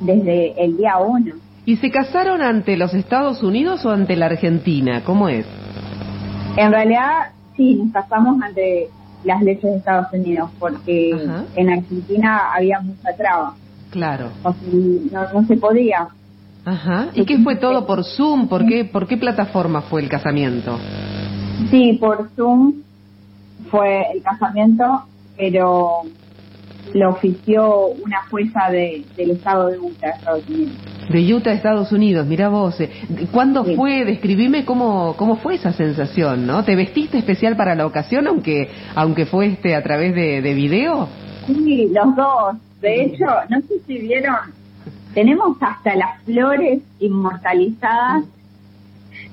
desde 0.00 0.62
el 0.62 0.76
día 0.76 0.98
uno. 0.98 1.34
¿Y 1.64 1.76
se 1.76 1.90
casaron 1.90 2.42
ante 2.42 2.76
los 2.76 2.92
Estados 2.94 3.42
Unidos 3.42 3.84
o 3.86 3.90
ante 3.90 4.16
la 4.16 4.26
Argentina? 4.26 5.02
¿Cómo 5.04 5.28
es? 5.28 5.46
En 6.56 6.72
realidad, 6.72 7.30
sí, 7.56 7.76
nos 7.76 7.92
casamos 7.92 8.42
ante 8.42 8.88
las 9.24 9.42
leyes 9.42 9.62
de 9.62 9.76
Estados 9.76 10.12
Unidos, 10.12 10.50
porque 10.58 11.12
Ajá. 11.14 11.44
en 11.56 11.70
Argentina 11.70 12.52
había 12.54 12.80
mucha 12.80 13.14
traba. 13.16 13.54
Claro. 13.90 14.30
O 14.42 14.52
sea, 14.52 14.68
no, 15.12 15.40
no 15.40 15.46
se 15.46 15.56
podía. 15.56 16.08
Ajá. 16.64 17.08
¿Y 17.14 17.24
qué 17.24 17.38
fue 17.38 17.56
todo 17.56 17.86
por 17.86 18.04
Zoom? 18.04 18.48
¿Por 18.48 18.66
qué, 18.66 18.84
por 18.84 19.06
qué 19.06 19.16
plataforma 19.16 19.82
fue 19.82 20.02
el 20.02 20.08
casamiento? 20.08 20.78
Sí, 21.70 21.98
por 22.00 22.30
Zoom 22.36 22.74
fue 23.70 24.04
el 24.14 24.22
casamiento, 24.22 25.04
pero 25.36 26.02
lo 26.94 27.10
ofició 27.10 27.86
una 27.86 28.22
jueza 28.30 28.70
de, 28.70 29.04
del 29.16 29.32
estado 29.32 29.68
de 29.68 29.78
Utah, 29.78 30.10
Estados 30.10 30.48
Unidos. 30.48 30.74
De 31.12 31.34
Utah, 31.34 31.52
Estados 31.52 31.92
Unidos, 31.92 32.26
mira 32.26 32.48
vos. 32.48 32.80
eh, 32.80 32.90
¿Cuándo 33.30 33.64
Sí. 33.64 33.76
fue? 33.76 34.04
Describime 34.04 34.64
cómo, 34.64 35.14
cómo 35.16 35.36
fue 35.36 35.54
esa 35.56 35.72
sensación, 35.72 36.46
¿no? 36.46 36.64
¿Te 36.64 36.74
vestiste 36.76 37.18
especial 37.18 37.56
para 37.56 37.74
la 37.74 37.86
ocasión, 37.86 38.26
aunque, 38.26 38.68
aunque 38.94 39.26
fue 39.26 39.46
este 39.46 39.74
a 39.74 39.82
través 39.82 40.14
de, 40.14 40.40
de 40.42 40.54
video? 40.54 41.08
Sí, 41.46 41.88
los 41.92 42.16
dos. 42.16 42.56
De 42.80 43.02
hecho, 43.04 43.26
no 43.48 43.60
sé 43.60 43.74
si 43.86 43.98
vieron, 43.98 44.34
tenemos 45.14 45.56
hasta 45.60 45.94
las 45.94 46.20
flores 46.24 46.80
inmortalizadas 46.98 48.24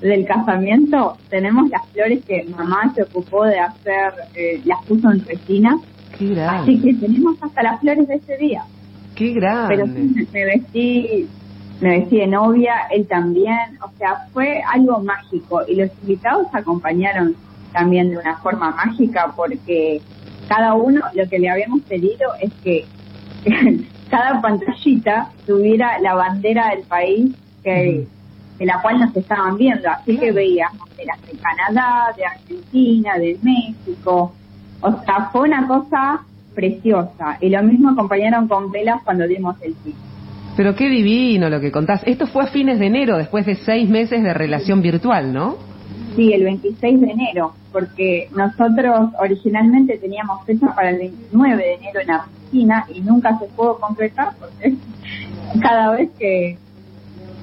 del 0.01 0.25
casamiento. 0.25 1.17
Tenemos 1.29 1.69
las 1.69 1.85
flores 1.89 2.23
que 2.25 2.43
mamá 2.55 2.91
se 2.95 3.03
ocupó 3.03 3.45
de 3.45 3.59
hacer, 3.59 4.13
eh, 4.35 4.61
las 4.65 4.83
puso 4.85 5.09
en 5.11 5.25
resina. 5.25 5.77
Qué 6.17 6.27
grande. 6.27 6.73
Así 6.73 6.81
que 6.81 6.93
tenemos 6.95 7.35
hasta 7.41 7.63
las 7.63 7.79
flores 7.79 8.07
de 8.07 8.15
ese 8.15 8.37
día. 8.37 8.63
Qué 9.15 9.33
Pero 9.33 9.85
grande. 9.85 10.01
sí, 10.15 10.27
me 10.31 10.45
vestí, 10.45 11.27
me 11.81 11.99
vestí 11.99 12.17
de 12.17 12.27
novia, 12.27 12.87
él 12.91 13.07
también. 13.07 13.77
O 13.81 13.89
sea, 13.97 14.27
fue 14.33 14.61
algo 14.61 14.99
mágico. 14.99 15.61
Y 15.67 15.75
los 15.75 15.89
invitados 16.01 16.47
acompañaron 16.53 17.35
también 17.73 18.09
de 18.09 18.17
una 18.17 18.37
forma 18.37 18.71
mágica 18.71 19.31
porque 19.35 20.01
cada 20.47 20.73
uno 20.73 21.01
lo 21.13 21.29
que 21.29 21.39
le 21.39 21.49
habíamos 21.49 21.81
pedido 21.81 22.31
es 22.41 22.51
que 22.63 22.85
cada 24.09 24.41
pantallita 24.41 25.29
tuviera 25.45 25.99
la 25.99 26.15
bandera 26.15 26.69
del 26.71 26.83
país 26.83 27.35
que 27.63 28.07
de 28.57 28.65
la 28.65 28.81
cual 28.81 28.99
nos 28.99 29.15
estaban 29.15 29.57
viendo. 29.57 29.89
Así 29.89 30.17
que 30.17 30.31
veíamos 30.31 30.95
de 30.97 31.05
las 31.05 31.21
de 31.25 31.31
Canadá, 31.37 32.13
de 32.15 32.25
Argentina, 32.25 33.17
de 33.17 33.39
México. 33.41 34.33
O 34.81 35.03
sea, 35.03 35.29
fue 35.31 35.47
una 35.47 35.65
cosa 35.65 36.21
preciosa. 36.53 37.37
Y 37.39 37.49
lo 37.49 37.63
mismo 37.63 37.91
acompañaron 37.91 38.49
con 38.49 38.69
velas 38.69 39.01
cuando 39.03 39.25
dimos 39.25 39.55
el 39.61 39.75
sí. 39.83 39.95
Pero 40.59 40.75
qué 40.75 40.89
divino 40.89 41.49
lo 41.49 41.61
que 41.61 41.71
contás. 41.71 42.01
Esto 42.05 42.27
fue 42.27 42.43
a 42.43 42.47
fines 42.47 42.79
de 42.79 42.87
enero, 42.87 43.17
después 43.17 43.45
de 43.45 43.55
seis 43.55 43.87
meses 43.87 44.21
de 44.21 44.33
relación 44.33 44.81
virtual, 44.81 45.31
¿no? 45.31 45.55
Sí, 46.17 46.33
el 46.33 46.43
26 46.43 46.99
de 46.99 47.11
enero, 47.11 47.53
porque 47.71 48.27
nosotros 48.35 49.11
originalmente 49.17 49.97
teníamos 49.97 50.45
fecha 50.45 50.75
para 50.75 50.89
el 50.89 50.97
29 50.97 51.55
de 51.63 51.73
enero 51.75 52.01
en 52.01 52.11
Argentina 52.11 52.85
y 52.93 52.99
nunca 52.99 53.39
se 53.39 53.45
pudo 53.45 53.79
concretar 53.79 54.33
porque 54.37 54.75
cada 55.61 55.91
vez 55.91 56.09
que, 56.19 56.57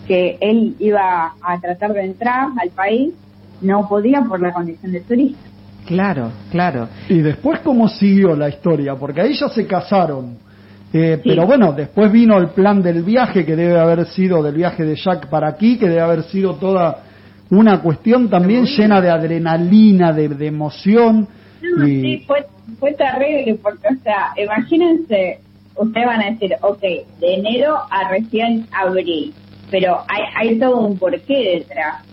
que 0.06 0.37
él 0.42 0.76
iba 0.78 1.32
a 1.40 1.58
tratar 1.58 1.94
de 1.94 2.04
entrar 2.04 2.49
al 2.61 2.68
país 2.68 3.14
no 3.62 3.88
podía 3.88 4.20
por 4.28 4.42
la 4.42 4.52
condición 4.52 4.92
de 4.92 5.00
turista. 5.00 5.40
Claro, 5.87 6.32
claro. 6.50 6.90
Y 7.08 7.20
después, 7.20 7.61
¿cómo 7.61 7.88
siguió 7.88 8.37
la 8.37 8.50
historia? 8.50 8.94
Porque 8.94 9.23
ahí 9.23 9.32
ya 9.32 9.49
se 9.49 9.66
casaron. 9.66 10.44
Eh, 10.93 11.21
Sí. 11.23 11.28
Pero 11.31 11.47
bueno, 11.47 11.73
después 11.73 12.11
vino 12.12 12.38
el 12.38 12.49
plan 12.50 12.83
del 12.83 13.02
viaje, 13.02 13.45
que 13.45 13.57
debe 13.57 13.78
haber 13.78 14.07
sido 14.07 14.43
del 14.43 14.55
viaje 14.55 14.85
de 14.85 14.95
Jack 14.97 15.28
para 15.28 15.49
aquí, 15.49 15.78
que 15.78 15.88
debe 15.88 16.00
haber 16.00 16.23
sido 16.25 16.55
toda 16.55 17.02
una 17.50 17.81
cuestión 17.83 18.28
también 18.28 18.64
llena 18.64 19.00
de 19.00 19.11
adrenalina, 19.11 20.12
de, 20.12 20.28
de 20.28 20.47
emoción. 20.47 21.28
No, 21.62 21.87
y- 21.87 22.00
sí, 22.00 22.25
fue, 22.26 22.45
fue 22.78 22.93
terrible 22.95 23.59
porque, 23.62 23.88
o 23.88 24.02
sea, 24.02 24.33
imagínense, 24.43 25.40
ustedes 25.76 26.07
van 26.07 26.23
a 26.23 26.31
decir, 26.31 26.52
ok, 26.61 26.81
de 26.81 27.35
enero 27.35 27.76
a 27.90 28.09
recién 28.09 28.66
abril, 28.73 29.35
pero 29.71 29.99
hay, 30.09 30.23
hay 30.50 30.59
todo 30.59 30.87
un 30.87 30.99
porqué 30.99 31.59
detrás. 31.59 32.05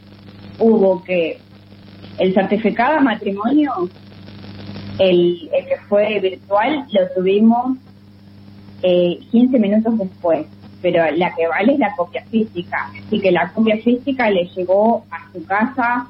Hubo 0.60 1.04
que 1.04 1.38
el 2.20 2.34
certificado 2.34 2.96
de 2.96 3.02
matrimonio, 3.02 3.72
el, 5.00 5.50
el 5.52 5.66
que 5.66 5.78
fue 5.88 6.20
virtual, 6.20 6.86
lo 6.92 7.02
tuvimos 7.16 7.78
eh, 8.84 9.18
15 9.32 9.58
minutos 9.60 9.98
después, 9.98 10.46
pero 10.82 11.04
la 11.16 11.34
que 11.34 11.48
vale 11.48 11.74
es 11.74 11.80
la 11.80 11.96
copia 11.96 12.24
física, 12.30 12.92
así 13.06 13.20
que 13.20 13.32
la 13.32 13.52
copia 13.54 13.78
física 13.78 14.30
le 14.30 14.46
llegó 14.56 15.06
a 15.10 15.32
su 15.32 15.44
casa 15.46 16.08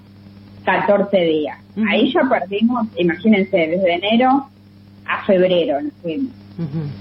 14 0.66 1.18
días. 1.20 1.60
Ahí 1.90 2.12
ya 2.12 2.22
perdimos, 2.30 2.88
imagínense, 2.98 3.56
desde 3.58 3.94
enero 3.94 4.48
a 5.06 5.24
febrero 5.26 5.82
nos 5.82 5.94
fuimos. 6.02 6.32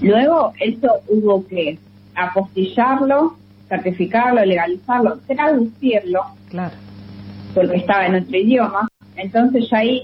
Luego 0.01 0.53
eso 0.59 0.89
hubo 1.07 1.45
que 1.47 1.77
apostillarlo, 2.15 3.35
certificarlo, 3.69 4.43
legalizarlo, 4.45 5.17
traducirlo, 5.27 6.21
Claro. 6.49 6.75
porque 7.53 7.77
estaba 7.77 8.07
en 8.07 8.15
otro 8.15 8.37
idioma. 8.37 8.87
Entonces 9.15 9.69
ya 9.69 9.77
ahí 9.77 10.03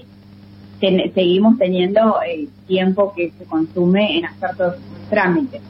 ten- 0.80 1.12
seguimos 1.14 1.58
teniendo 1.58 2.20
el 2.22 2.48
tiempo 2.66 3.12
que 3.14 3.32
se 3.38 3.44
consume 3.44 4.18
en 4.18 4.24
hacer 4.26 4.56
todos 4.56 4.76
trámites. 5.10 5.60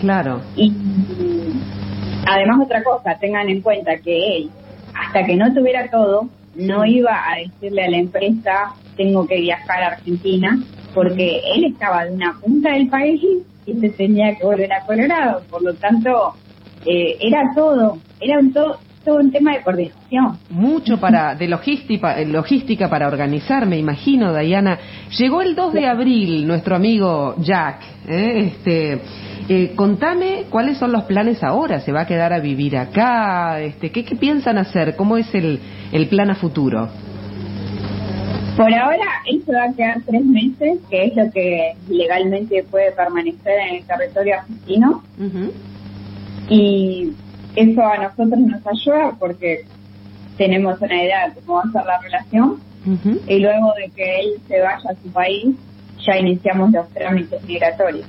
Claro. 0.00 0.40
Y 0.56 0.72
además 2.26 2.60
otra 2.64 2.82
cosa, 2.82 3.16
tengan 3.18 3.48
en 3.48 3.60
cuenta 3.60 3.96
que 3.98 4.36
él, 4.36 4.50
hasta 4.94 5.24
que 5.24 5.36
no 5.36 5.52
tuviera 5.52 5.90
todo, 5.90 6.28
no 6.54 6.84
iba 6.84 7.12
a 7.12 7.38
decirle 7.38 7.84
a 7.84 7.90
la 7.90 7.98
empresa, 7.98 8.74
tengo 8.96 9.26
que 9.26 9.40
viajar 9.40 9.82
a 9.82 9.86
Argentina, 9.88 10.58
porque 10.94 11.40
él 11.54 11.64
estaba 11.64 12.04
de 12.04 12.12
una 12.12 12.38
punta 12.38 12.72
del 12.72 12.88
país 12.88 13.22
y 13.64 13.74
se 13.74 13.88
tenía 13.90 14.34
que 14.36 14.44
volver 14.44 14.72
a 14.72 14.84
Colorado. 14.84 15.42
Por 15.50 15.62
lo 15.62 15.74
tanto, 15.74 16.34
eh, 16.84 17.16
era 17.20 17.42
todo, 17.54 17.98
era 18.20 18.38
un 18.38 18.52
todo, 18.52 18.78
todo 19.04 19.16
un 19.16 19.30
tema 19.30 19.52
de 19.52 19.62
coordinación. 19.62 20.38
Mucho 20.50 20.98
para 20.98 21.34
de 21.34 21.48
logística, 21.48 22.18
eh, 22.18 22.26
logística 22.26 22.88
para 22.88 23.08
organizar, 23.08 23.66
me 23.66 23.78
imagino, 23.78 24.34
Diana. 24.34 24.78
Llegó 25.18 25.42
el 25.42 25.54
2 25.54 25.72
de 25.72 25.86
abril 25.86 26.46
nuestro 26.46 26.76
amigo 26.76 27.34
Jack. 27.38 27.80
¿eh? 28.08 28.46
Este, 28.46 29.00
eh, 29.48 29.72
contame 29.74 30.44
cuáles 30.50 30.78
son 30.78 30.92
los 30.92 31.04
planes 31.04 31.42
ahora. 31.42 31.80
¿Se 31.80 31.92
va 31.92 32.02
a 32.02 32.06
quedar 32.06 32.32
a 32.32 32.40
vivir 32.40 32.76
acá? 32.76 33.60
Este, 33.60 33.90
¿qué, 33.90 34.04
qué 34.04 34.16
piensan 34.16 34.58
hacer? 34.58 34.96
¿Cómo 34.96 35.16
es 35.16 35.34
el, 35.34 35.60
el 35.92 36.08
plan 36.08 36.30
a 36.30 36.34
futuro? 36.34 36.88
Por 38.56 38.72
ahora, 38.72 39.06
él 39.26 39.42
se 39.46 39.52
va 39.52 39.64
a 39.64 39.72
quedar 39.72 40.02
tres 40.04 40.24
meses, 40.24 40.78
que 40.90 41.04
es 41.06 41.16
lo 41.16 41.30
que 41.30 41.72
legalmente 41.88 42.62
puede 42.70 42.92
permanecer 42.92 43.58
en 43.68 43.76
el 43.76 43.84
territorio 43.84 44.34
argentino. 44.40 45.02
Y 46.50 47.12
eso 47.56 47.82
a 47.82 47.96
nosotros 47.98 48.38
nos 48.40 48.60
ayuda 48.66 49.12
porque 49.18 49.60
tenemos 50.36 50.80
una 50.80 50.94
idea 51.02 51.28
de 51.28 51.40
cómo 51.42 51.58
va 51.58 51.62
a 51.68 51.72
ser 51.72 51.84
la 51.86 51.98
relación 52.00 52.56
y 53.28 53.38
luego 53.38 53.72
de 53.76 53.90
que 53.94 54.20
él 54.20 54.26
se 54.48 54.60
vaya 54.60 54.90
a 54.90 54.94
su 55.02 55.12
país 55.12 55.54
ya 56.04 56.18
iniciamos 56.18 56.72
los 56.72 56.88
trámites 56.88 57.42
migratorios 57.44 58.06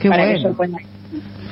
Qué 0.00 0.08
para 0.08 0.24
que 0.26 0.32
bueno. 0.34 0.48
yo 0.50 0.56
pueda 0.56 0.76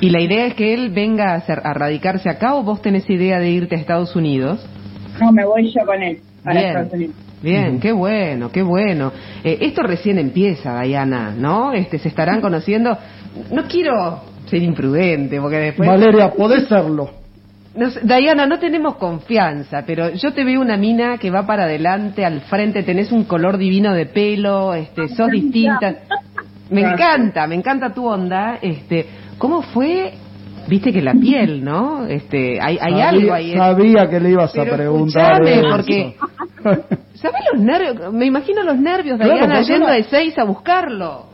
¿Y 0.00 0.11
la 0.11 0.20
idea 0.20 0.46
es 0.46 0.54
que 0.54 0.75
él 0.75 0.90
venga 0.90 1.32
a, 1.32 1.37
hacer- 1.37 1.62
a 1.64 1.73
radicarse 1.73 2.28
acá 2.28 2.54
o 2.54 2.62
vos 2.62 2.82
tenés 2.82 3.08
idea 3.11 3.38
de 3.40 3.49
irte 3.50 3.75
a 3.75 3.78
Estados 3.78 4.14
Unidos? 4.14 4.64
no 5.20 5.32
me 5.32 5.44
voy 5.44 5.73
yo 5.73 5.85
con 5.87 6.02
él 6.02 6.18
para 6.44 6.61
Bien. 6.61 6.66
Estados 6.68 6.92
Unidos 6.92 7.16
Bien, 7.42 7.80
qué 7.80 7.92
bueno, 7.92 8.50
qué 8.50 8.62
bueno. 8.62 9.12
Eh, 9.44 9.58
esto 9.61 9.82
recién 9.82 10.18
empieza, 10.18 10.80
Diana, 10.80 11.35
¿no? 11.37 11.73
Este, 11.75 11.99
se 11.99 12.08
estarán 12.08 12.40
conociendo. 12.40 12.96
No 13.52 13.64
quiero 13.68 14.23
ser 14.47 14.62
imprudente, 14.62 15.41
porque 15.41 15.57
después... 15.59 15.88
Valeria, 15.88 16.31
podés 16.33 16.67
serlo. 16.69 17.11
No 17.75 17.91
sé, 17.91 18.00
Diana, 18.03 18.47
no 18.47 18.59
tenemos 18.59 18.97
confianza, 18.97 19.85
pero 19.87 20.11
yo 20.11 20.33
te 20.33 20.45
veo 20.45 20.61
una 20.61 20.76
mina 20.79 21.19
que 21.19 21.31
va 21.31 21.47
para 21.47 21.65
adelante, 21.65 22.25
al 22.25 22.41
frente, 22.43 22.83
tenés 22.83 23.12
un 23.12 23.25
color 23.25 23.59
divino 23.59 23.93
de 23.93 24.07
pelo, 24.07 24.73
este, 24.75 25.09
sos 25.09 25.29
distinta. 25.31 25.95
Me 26.71 26.81
encanta, 26.81 27.47
me 27.47 27.55
encanta 27.55 27.93
tu 27.93 28.07
onda. 28.07 28.59
Este, 28.62 29.07
¿cómo 29.38 29.62
fue? 29.62 30.15
Viste 30.69 30.93
que 30.93 31.03
la 31.03 31.12
piel, 31.12 31.62
¿no? 31.62 32.07
Este, 32.07 32.59
hay, 32.61 32.79
hay 32.81 32.93
sabía, 32.93 33.09
algo 33.11 33.33
ahí. 33.35 33.55
sabía 33.55 34.11
que 34.11 34.21
le 34.21 34.31
ibas 34.31 34.57
a 34.57 34.62
Pero 34.65 34.76
preguntar. 34.76 35.43
porque 35.71 36.17
¿Sabes 37.15 37.41
los 37.53 37.62
nervios? 37.62 38.12
Me 38.12 38.26
imagino 38.26 38.62
los 38.62 38.76
nervios 38.79 39.19
de 39.19 39.25
Claro, 39.26 39.47
Diana 39.47 39.62
yendo 39.62 39.87
de 39.87 40.03
seis 40.05 40.37
a 40.38 40.45
buscarlo. 40.45 41.26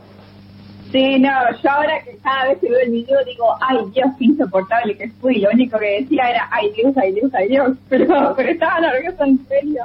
Sí 0.93 1.19
no 1.19 1.31
yo 1.61 1.69
ahora 1.69 2.01
que 2.05 2.15
cada 2.23 2.49
vez 2.49 2.59
que 2.59 2.69
veo 2.69 2.79
el 2.85 2.91
video 2.91 3.17
digo 3.25 3.45
ay 3.59 3.77
Dios 3.93 4.07
qué 4.17 4.25
insoportable 4.25 4.95
que 4.95 5.09
fui 5.19 5.39
lo 5.41 5.49
único 5.51 5.77
que 5.79 6.01
decía 6.01 6.29
era 6.29 6.47
ay 6.51 6.71
Dios 6.77 6.95
ay 6.95 7.11
Dios 7.13 7.31
ay 7.33 7.47
Dios 7.49 7.77
pero 7.89 8.33
pero 8.37 8.49
estaba 8.49 8.79
nerviosa 8.79 9.25
en 9.25 9.45
serio. 9.47 9.83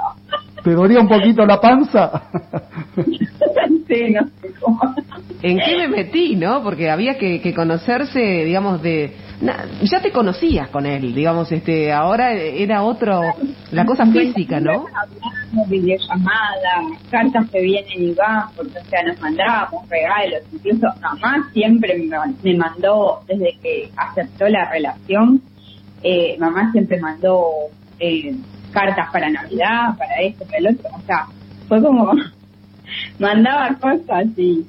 ¿Te 0.63 0.71
dolía 0.71 0.99
un 0.99 1.07
poquito 1.07 1.45
la 1.45 1.59
panza? 1.59 2.21
no 4.11 4.21
sé 4.41 4.53
cómo 4.61 4.79
¿En 5.41 5.57
qué 5.57 5.77
me 5.77 5.87
metí, 5.87 6.35
no? 6.35 6.61
Porque 6.63 6.89
había 6.89 7.17
que, 7.17 7.39
que 7.41 7.53
conocerse, 7.53 8.19
digamos, 8.19 8.81
de... 8.81 9.15
na- 9.41 9.65
ya 9.83 10.01
te 10.01 10.11
conocías 10.11 10.67
con 10.69 10.85
él, 10.85 11.13
digamos, 11.15 11.49
este, 11.51 11.93
ahora 11.93 12.33
era 12.33 12.83
otro, 12.83 13.21
la 13.71 13.85
cosa 13.85 14.05
física, 14.11 14.59
¿no? 14.59 14.71
Hablamos, 14.71 15.69
videollamada, 15.69 16.81
cartas 17.09 17.49
que 17.51 17.61
vienen 17.61 18.03
y 18.03 18.13
van, 18.13 18.49
porque 18.55 18.79
o 18.79 18.89
sea, 18.89 19.03
nos 19.03 19.19
mandábamos 19.21 19.87
regalos, 19.89 20.41
incluso 20.51 20.87
mamá 21.01 21.49
siempre 21.53 21.97
me, 21.97 22.17
me 22.43 22.57
mandó, 22.57 23.21
desde 23.27 23.57
que 23.61 23.89
aceptó 23.95 24.47
la 24.49 24.69
relación, 24.69 25.41
eh, 26.03 26.35
mamá 26.37 26.69
siempre 26.73 26.99
mandó 26.99 27.45
eh, 27.99 28.35
cartas 28.71 29.07
para 29.13 29.29
Navidad, 29.29 29.97
para 29.97 30.21
esto, 30.21 30.43
para 30.45 30.57
el 30.57 30.67
otro, 30.67 30.89
o 30.97 31.01
sea, 31.05 31.25
fue 31.69 31.81
como, 31.81 32.11
mandaba 33.19 33.75
cosas 33.79 34.27
y, 34.37 34.65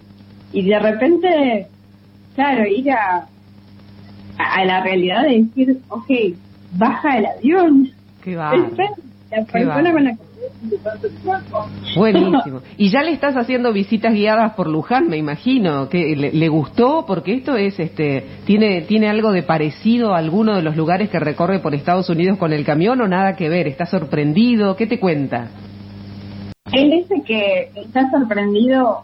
y 0.52 0.68
de 0.68 0.78
repente, 0.78 1.66
claro, 2.34 2.66
ir 2.66 2.90
a, 2.92 3.26
a, 4.38 4.64
la 4.64 4.82
realidad 4.82 5.22
de 5.24 5.42
decir, 5.42 5.78
ok, 5.88 6.10
baja 6.72 7.18
el 7.18 7.26
avión, 7.26 7.90
Qué. 8.22 8.32
Espera, 8.32 8.90
la 9.30 9.44
persona 9.44 9.92
con 9.92 10.04
la 10.04 10.10
que. 10.12 10.30
Buenísimo. 11.96 12.60
Y 12.76 12.90
ya 12.90 13.02
le 13.02 13.12
estás 13.12 13.36
haciendo 13.36 13.72
visitas 13.72 14.12
guiadas 14.12 14.54
por 14.54 14.68
Luján, 14.68 15.08
me 15.08 15.16
imagino. 15.16 15.88
que 15.88 16.16
le, 16.16 16.32
le 16.32 16.48
gustó? 16.48 17.04
Porque 17.06 17.34
esto 17.34 17.56
es, 17.56 17.78
este, 17.78 18.24
tiene, 18.46 18.82
tiene 18.82 19.08
algo 19.08 19.32
de 19.32 19.42
parecido 19.42 20.14
a 20.14 20.18
alguno 20.18 20.56
de 20.56 20.62
los 20.62 20.76
lugares 20.76 21.10
que 21.10 21.18
recorre 21.18 21.60
por 21.60 21.74
Estados 21.74 22.08
Unidos 22.10 22.38
con 22.38 22.52
el 22.52 22.64
camión 22.64 23.00
o 23.00 23.08
nada 23.08 23.36
que 23.36 23.48
ver. 23.48 23.66
¿Está 23.68 23.86
sorprendido? 23.86 24.76
¿Qué 24.76 24.86
te 24.86 24.98
cuenta? 24.98 25.48
Él 26.72 26.90
dice 26.90 27.22
que 27.26 27.70
está 27.74 28.10
sorprendido 28.10 29.02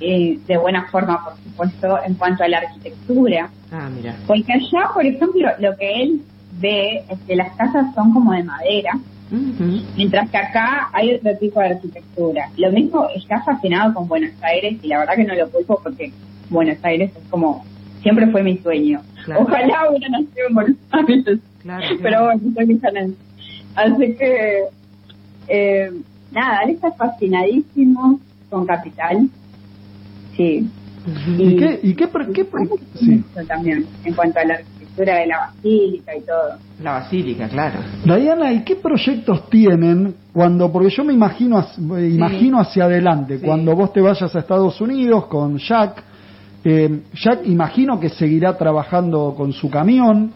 eh, 0.00 0.38
de 0.46 0.56
buena 0.58 0.86
forma, 0.88 1.24
por 1.24 1.34
supuesto, 1.36 1.98
en 2.04 2.14
cuanto 2.14 2.44
a 2.44 2.48
la 2.48 2.58
arquitectura. 2.58 3.50
Ah, 3.72 3.88
mira. 3.94 4.14
Porque 4.26 4.52
allá, 4.52 4.90
por 4.92 5.04
ejemplo, 5.04 5.48
lo 5.58 5.76
que 5.76 6.02
él 6.02 6.22
ve 6.60 7.02
es 7.08 7.18
que 7.26 7.36
las 7.36 7.54
casas 7.56 7.94
son 7.94 8.12
como 8.12 8.32
de 8.32 8.44
madera, 8.44 8.92
mientras 9.96 10.30
que 10.30 10.36
acá 10.36 10.88
hay 10.92 11.14
otro 11.14 11.36
tipo 11.38 11.60
de 11.60 11.66
arquitectura. 11.66 12.48
Lo 12.56 12.70
mismo 12.72 13.08
está 13.14 13.42
fascinado 13.42 13.92
con 13.94 14.08
Buenos 14.08 14.32
Aires 14.42 14.76
y 14.82 14.88
la 14.88 15.00
verdad 15.00 15.16
que 15.16 15.24
no 15.24 15.34
lo 15.34 15.50
culpo 15.50 15.80
porque 15.82 16.12
Buenos 16.48 16.78
Aires 16.82 17.10
es 17.16 17.28
como, 17.28 17.64
siempre 18.02 18.26
fue 18.28 18.42
mi 18.42 18.58
sueño. 18.58 19.00
Claro. 19.24 19.42
Ojalá 19.42 19.90
hubiera 19.90 20.08
nacido 20.10 20.46
en 20.48 20.54
Buenos 20.54 20.76
Aires. 20.92 21.38
Claro, 21.62 21.84
Pero 21.88 21.98
claro. 21.98 22.24
bueno, 22.24 22.40
soy. 22.54 23.16
Así 23.74 24.14
que, 24.14 24.62
eh, 25.48 25.92
nada, 26.32 26.60
él 26.64 26.70
está 26.70 26.92
fascinadísimo 26.92 28.20
con 28.50 28.66
Capital. 28.66 29.28
Sí. 30.36 30.68
¿Y 31.38 31.56
qué, 31.56 31.80
y 31.82 31.94
qué, 31.94 32.08
qué 32.34 32.44
pro- 32.44 32.66
sí. 32.94 33.22
Eso 33.34 33.46
también, 33.46 33.86
en 34.04 34.14
cuanto 34.14 34.40
a 34.40 34.44
la 34.44 34.54
arquitectura 34.54 35.18
de 35.20 35.26
la 35.26 35.38
basílica 35.38 36.16
y 36.16 36.20
todo. 36.22 36.58
La 36.82 36.92
basílica, 36.92 37.48
claro. 37.48 37.78
Diana, 38.04 38.52
¿y 38.52 38.62
qué 38.64 38.76
proyectos 38.76 39.48
tienen 39.48 40.14
cuando, 40.32 40.70
porque 40.72 40.90
yo 40.90 41.04
me 41.04 41.12
imagino, 41.14 41.60
eh, 41.96 42.10
imagino 42.12 42.58
hacia 42.60 42.84
adelante, 42.84 43.38
Sí. 43.38 43.46
cuando 43.46 43.74
vos 43.76 43.92
te 43.92 44.00
vayas 44.00 44.34
a 44.34 44.38
Estados 44.40 44.80
Unidos 44.80 45.26
con 45.26 45.58
Jack, 45.58 46.02
eh, 46.64 47.02
Jack 47.14 47.46
imagino 47.46 48.00
que 48.00 48.08
seguirá 48.08 48.58
trabajando 48.58 49.32
con 49.36 49.52
su 49.52 49.70
camión, 49.70 50.32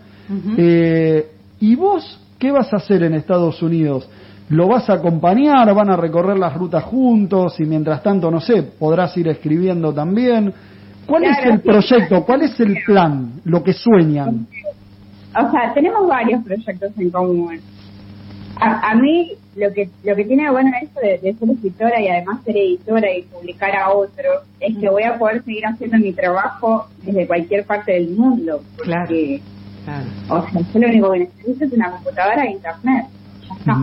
eh, 0.57 1.27
¿y 1.59 1.75
vos 1.75 2.21
qué 2.39 2.53
vas 2.53 2.73
a 2.73 2.77
hacer 2.77 3.03
en 3.03 3.15
Estados 3.15 3.61
Unidos? 3.61 4.09
¿Lo 4.51 4.67
vas 4.69 4.91
a 4.91 4.95
acompañar? 4.95 5.73
¿Van 5.75 5.91
a 5.91 5.97
recorrer 5.97 6.37
las 6.37 6.55
rutas 6.55 6.83
juntos? 6.85 7.59
Y 7.61 7.65
mientras 7.65 8.03
tanto, 8.03 8.31
no 8.31 8.41
sé, 8.41 8.63
podrás 8.63 9.17
ir 9.17 9.29
escribiendo 9.29 9.93
también. 9.95 10.53
¿Cuál 11.07 11.25
es 11.25 11.39
el 11.45 11.59
sí. 11.61 11.69
proyecto? 11.69 12.25
¿Cuál 12.25 12.43
es 12.43 12.61
el 12.61 12.77
plan? 12.85 13.41
Lo 13.45 13.63
que 13.63 13.73
sueñan. 13.73 14.47
O 15.37 15.51
sea, 15.51 15.73
tenemos 15.73 16.07
varios 16.09 16.43
proyectos 16.45 16.91
en 16.99 17.11
común. 17.11 17.61
A, 18.57 18.91
a 18.91 18.95
mí 18.97 19.33
lo 19.57 19.73
que 19.73 19.89
lo 20.05 20.15
que 20.17 20.25
tiene 20.25 20.51
bueno 20.51 20.71
eso 20.83 21.01
de, 21.01 21.19
de 21.19 21.35
ser 21.35 21.51
escritora 21.51 22.01
y 22.01 22.09
además 22.09 22.43
ser 22.45 22.57
editora 22.57 23.09
y 23.17 23.23
publicar 23.23 23.75
a 23.75 23.91
otros 23.91 24.43
es 24.61 24.77
que 24.77 24.89
voy 24.91 25.03
a 25.05 25.19
poder 25.19 25.43
seguir 25.45 25.65
haciendo 25.67 25.97
mi 25.99 26.13
trabajo 26.13 26.87
desde 27.05 27.27
cualquier 27.27 27.65
parte 27.65 27.93
del 27.93 28.11
mundo. 28.11 28.61
Claro. 28.83 29.07
Porque, 29.07 29.41
Claro. 29.85 30.05
o 30.29 30.51
sea, 30.51 30.61
yo 30.75 30.79
lo 30.81 30.89
único 30.89 31.13
que 31.13 31.19
necesito 31.21 31.65
es 31.65 31.73
una 31.73 31.91
computadora 31.93 32.45
e 32.45 32.51
internet. 32.51 33.07
Ya 33.49 33.55
está. 33.55 33.77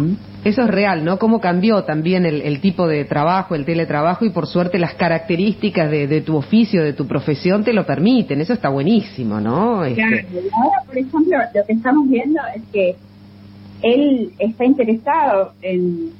Eso 0.47 0.61
es 0.61 0.69
real, 0.69 1.03
¿no? 1.03 1.19
Cómo 1.19 1.41
cambió 1.41 1.83
también 1.83 2.25
el, 2.25 2.41
el 2.41 2.61
tipo 2.61 2.87
de 2.87 3.03
trabajo, 3.03 3.53
el 3.53 3.65
teletrabajo 3.65 4.23
y 4.23 4.29
por 4.29 4.47
suerte 4.47 4.79
las 4.79 4.93
características 4.93 5.91
de, 5.91 6.21
tu 6.21 6.37
oficio, 6.37 6.81
de 6.81 6.93
tu 6.93 7.05
profesión 7.05 7.65
te 7.65 7.73
lo 7.73 7.85
permiten. 7.85 8.39
Eso 8.39 8.53
está 8.53 8.69
buenísimo, 8.69 9.41
¿no? 9.41 9.83
Este, 9.83 10.01
ahora, 10.01 10.83
por 10.85 10.97
ejemplo, 10.97 11.37
lo 11.53 11.65
que 11.65 11.73
estamos 11.73 12.07
viendo 12.07 12.39
es 12.55 12.61
que 12.71 12.95
él 13.81 14.31
está 14.39 14.63
interesado 14.63 15.51
en, 15.61 16.11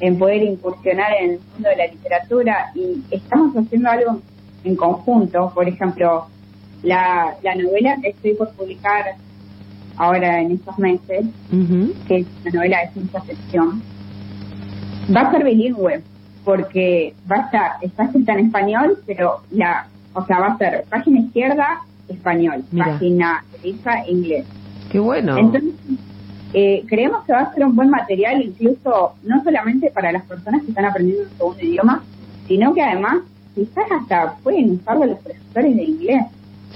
en 0.00 0.18
poder 0.18 0.42
incursionar 0.42 1.12
en 1.22 1.30
el 1.30 1.38
mundo 1.54 1.70
de 1.70 1.76
la 1.76 1.86
literatura 1.86 2.56
y 2.74 3.02
estamos 3.10 3.56
haciendo 3.56 3.88
algo 3.88 4.20
en 4.64 4.76
conjunto. 4.76 5.50
Por 5.54 5.66
ejemplo, 5.66 6.26
la, 6.82 7.36
la 7.42 7.54
novela 7.54 7.96
que 8.02 8.10
estoy 8.10 8.34
por 8.34 8.50
publicar 8.50 9.14
ahora 9.96 10.40
en 10.40 10.52
estos 10.52 10.78
meses, 10.78 11.26
ujú. 11.52 11.92
que 12.06 12.18
es 12.18 12.26
una 12.42 12.50
novela 12.52 12.80
de 12.80 12.90
ciencia 12.92 13.20
ficción, 13.22 13.82
va 15.14 15.22
a 15.22 15.30
ser 15.30 15.44
bilingüe 15.44 16.02
porque 16.44 17.14
va 17.30 17.36
a 17.36 17.40
estar, 17.40 17.70
está 17.82 18.04
escrita 18.04 18.32
en 18.32 18.46
español, 18.46 18.98
pero 19.06 19.40
la, 19.50 19.86
o 20.14 20.24
sea, 20.26 20.40
va 20.40 20.46
a 20.48 20.58
ser 20.58 20.84
página 20.88 21.20
izquierda 21.20 21.80
español, 22.08 22.64
Mira. 22.70 22.86
página 22.86 23.44
derecha 23.52 24.06
inglés. 24.08 24.44
Qué 24.90 24.98
bueno. 24.98 25.38
Entonces, 25.38 25.72
eh, 26.52 26.84
creemos 26.86 27.24
que 27.24 27.32
va 27.32 27.40
a 27.40 27.54
ser 27.54 27.64
un 27.64 27.74
buen 27.74 27.90
material 27.90 28.42
incluso 28.42 29.14
no 29.22 29.42
solamente 29.42 29.90
para 29.90 30.12
las 30.12 30.24
personas 30.24 30.62
que 30.62 30.68
están 30.68 30.84
aprendiendo 30.84 31.24
un 31.24 31.36
segundo 31.36 31.64
idioma, 31.64 32.02
sino 32.46 32.74
que 32.74 32.82
además 32.82 33.18
quizás 33.54 33.84
hasta 33.90 34.34
pueden 34.42 34.72
usarlo 34.72 35.06
los 35.06 35.18
profesores 35.18 35.76
de 35.76 35.82
inglés 35.82 36.24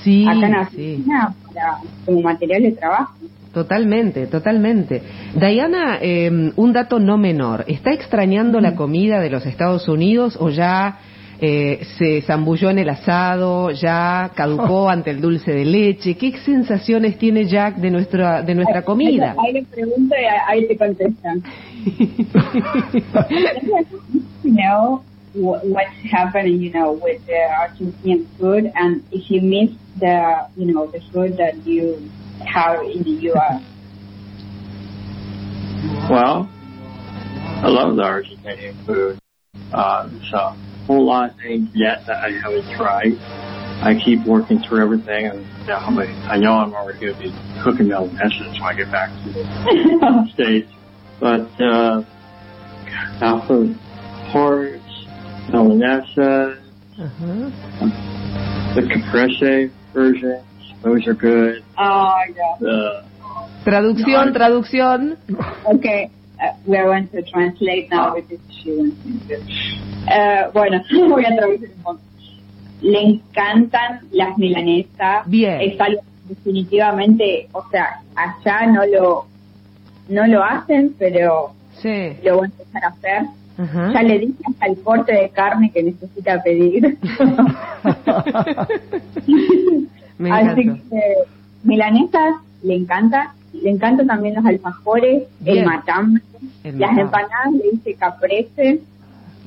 sí, 0.06 0.24
acá 0.26 0.34
en 0.34 0.40
sí. 0.40 0.56
Argentina 0.56 1.34
para, 1.46 1.78
como 2.04 2.22
material 2.22 2.62
de 2.62 2.72
trabajo. 2.72 3.14
Totalmente, 3.52 4.26
totalmente. 4.26 5.02
Diana, 5.34 5.98
eh, 6.00 6.52
un 6.56 6.72
dato 6.72 7.00
no 7.00 7.18
menor. 7.18 7.64
¿Está 7.66 7.92
extrañando 7.92 8.60
la 8.60 8.76
comida 8.76 9.18
de 9.18 9.30
los 9.30 9.44
Estados 9.46 9.88
Unidos 9.88 10.36
o 10.38 10.50
ya 10.50 10.98
eh, 11.40 11.80
se 11.98 12.20
zambulló 12.22 12.70
en 12.70 12.78
el 12.78 12.88
asado, 12.90 13.70
ya 13.70 14.30
caducó 14.34 14.88
ante 14.90 15.10
el 15.10 15.20
dulce 15.20 15.52
de 15.52 15.64
leche? 15.64 16.16
¿Qué 16.16 16.36
sensaciones 16.38 17.18
tiene 17.18 17.46
Jack 17.46 17.76
de 17.76 17.90
nuestra, 17.90 18.42
de 18.42 18.54
nuestra 18.54 18.82
comida? 18.82 19.34
Ahí 19.42 19.52
le 19.54 19.64
pregunto 19.64 20.14
y 20.14 20.52
ahí 20.52 20.68
te 20.68 20.76
contestan. 20.76 21.42
wh- 24.44 25.00
what's 25.36 25.90
happening, 26.10 26.60
you 26.60 26.72
know, 26.72 26.92
with 26.92 27.24
the 27.26 27.32
Argentinian 27.32 28.26
food, 28.38 28.72
and 28.74 29.04
if 29.12 29.30
you 29.30 29.40
miss 29.40 29.76
the, 29.98 30.48
you 30.56 30.72
know, 30.72 30.86
the 30.86 31.00
food 31.12 31.36
that 31.36 31.66
you 31.66 32.10
have 32.44 32.82
in 32.82 33.02
the 33.02 33.10
U.S. 33.10 33.62
Well, 36.10 36.48
I 37.62 37.68
love 37.68 37.96
the 37.96 38.02
Argentinian 38.02 38.84
food. 38.86 39.20
Uh, 39.72 40.08
there's 40.08 40.32
a 40.32 40.56
whole 40.86 41.04
lot 41.04 41.30
of 41.30 41.36
things 41.38 41.68
yet 41.74 42.06
that 42.06 42.16
I 42.24 42.30
haven't 42.30 42.70
tried. 42.76 43.18
I 43.82 44.00
keep 44.02 44.24
working 44.26 44.60
through 44.60 44.82
everything, 44.82 45.26
and 45.26 45.46
yeah, 45.66 45.76
I 45.76 46.34
I 46.34 46.38
know 46.38 46.52
I'm 46.52 46.72
already 46.74 46.98
going 47.00 47.14
to 47.14 47.20
be 47.20 47.62
cooking 47.62 47.88
milanesas 47.88 48.52
when 48.52 48.62
I 48.62 48.74
get 48.74 48.90
back 48.90 49.10
to 49.24 49.32
the 49.32 50.28
States. 50.34 50.72
But 51.20 51.60
uh, 51.60 52.02
alpha 53.20 53.74
ports, 54.32 54.75
milanesa, 55.52 56.54
Ajá. 56.98 57.50
the 58.74 58.82
caprese 58.88 59.70
versions, 59.94 60.42
those 60.82 61.06
are 61.06 61.14
good. 61.14 61.62
Oh, 61.78 62.14
yeah. 62.34 62.56
The 62.60 63.02
Traducción, 63.64 64.32
traducción. 64.32 65.16
Okay, 65.66 66.08
uh, 66.40 66.52
we 66.66 66.76
are 66.76 66.84
going 66.86 67.08
to 67.08 67.22
translate 67.22 67.90
now 67.90 68.14
because 68.14 68.38
she 68.62 68.70
wants 68.76 69.04
me 69.04 69.18
to. 69.26 69.42
Eh, 70.08 70.50
bueno, 70.52 70.80
voy 71.08 71.24
a 71.24 71.34
traducir 71.36 71.70
un 71.76 71.82
poco. 71.82 72.00
Le 72.82 73.00
encantan 73.02 74.00
las 74.12 74.36
milanesas. 74.38 75.26
Bien. 75.26 75.60
Es 75.60 75.80
algo 75.80 76.00
definitivamente, 76.28 77.48
o 77.52 77.64
sea, 77.70 78.02
allá 78.14 78.66
no 78.66 78.84
lo 78.86 79.26
no 80.08 80.26
lo 80.28 80.44
hacen, 80.44 80.94
pero 80.98 81.50
Sí. 81.82 82.16
lo 82.22 82.36
voy 82.36 82.46
a 82.46 82.50
empezar 82.50 82.84
a 82.84 82.88
hacer. 82.88 83.22
Ajá. 83.58 83.92
Ya 83.94 84.02
le 84.02 84.18
dije 84.18 84.34
hasta 84.48 84.66
el 84.66 84.80
corte 84.82 85.12
de 85.12 85.28
carne 85.30 85.70
que 85.72 85.82
necesita 85.82 86.42
pedir. 86.42 86.98
Me 90.18 90.30
Así 90.32 90.62
que 90.64 91.00
milanesas 91.62 92.36
le 92.62 92.74
encanta, 92.74 93.34
le 93.52 93.70
encantan 93.70 94.06
también 94.06 94.34
los 94.34 94.44
alfajores, 94.46 95.24
Bien. 95.40 95.58
el 95.58 95.64
matambre, 95.66 96.22
El 96.64 96.78
las 96.78 96.96
empanadas 96.98 97.52
le 97.52 97.70
dice 97.72 97.94
caprese 97.94 98.80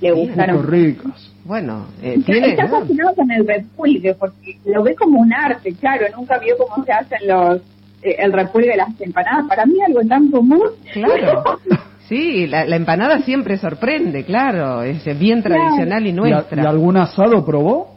le 0.01 0.13
Bien. 0.13 0.27
gustaron. 0.27 0.67
Ricas. 0.67 1.31
Bueno, 1.43 1.87
eh, 2.01 2.13
Está- 2.17 2.31
tiene... 2.31 2.49
Está 2.51 2.67
fascinado 2.67 3.15
con 3.15 3.31
el 3.31 3.45
repulgue 3.47 4.13
porque 4.13 4.57
lo 4.65 4.83
ve 4.83 4.95
como 4.95 5.19
un 5.19 5.33
arte, 5.33 5.73
claro, 5.73 6.05
nunca 6.15 6.37
vio 6.39 6.55
cómo 6.57 6.85
se 6.85 6.91
hacen 6.91 7.27
los 7.27 7.61
eh, 8.03 8.15
el 8.19 8.31
repulgue 8.31 8.69
de 8.69 8.77
las 8.77 8.89
empanadas. 9.01 9.45
Para 9.47 9.65
mí 9.65 9.73
algo 9.85 10.01
tan 10.07 10.29
común. 10.31 10.61
Claro. 10.93 11.43
Sí, 12.09 12.47
la, 12.47 12.65
la 12.65 12.75
empanada 12.75 13.19
siempre 13.19 13.57
sorprende, 13.57 14.25
claro. 14.25 14.81
Es 14.81 15.05
bien 15.19 15.43
tradicional 15.43 16.03
y 16.05 16.09
¿Y, 16.09 16.11
a- 16.11 16.15
nuestra. 16.15 16.63
y 16.63 16.65
algún 16.65 16.97
asado 16.97 17.45
probó? 17.45 17.95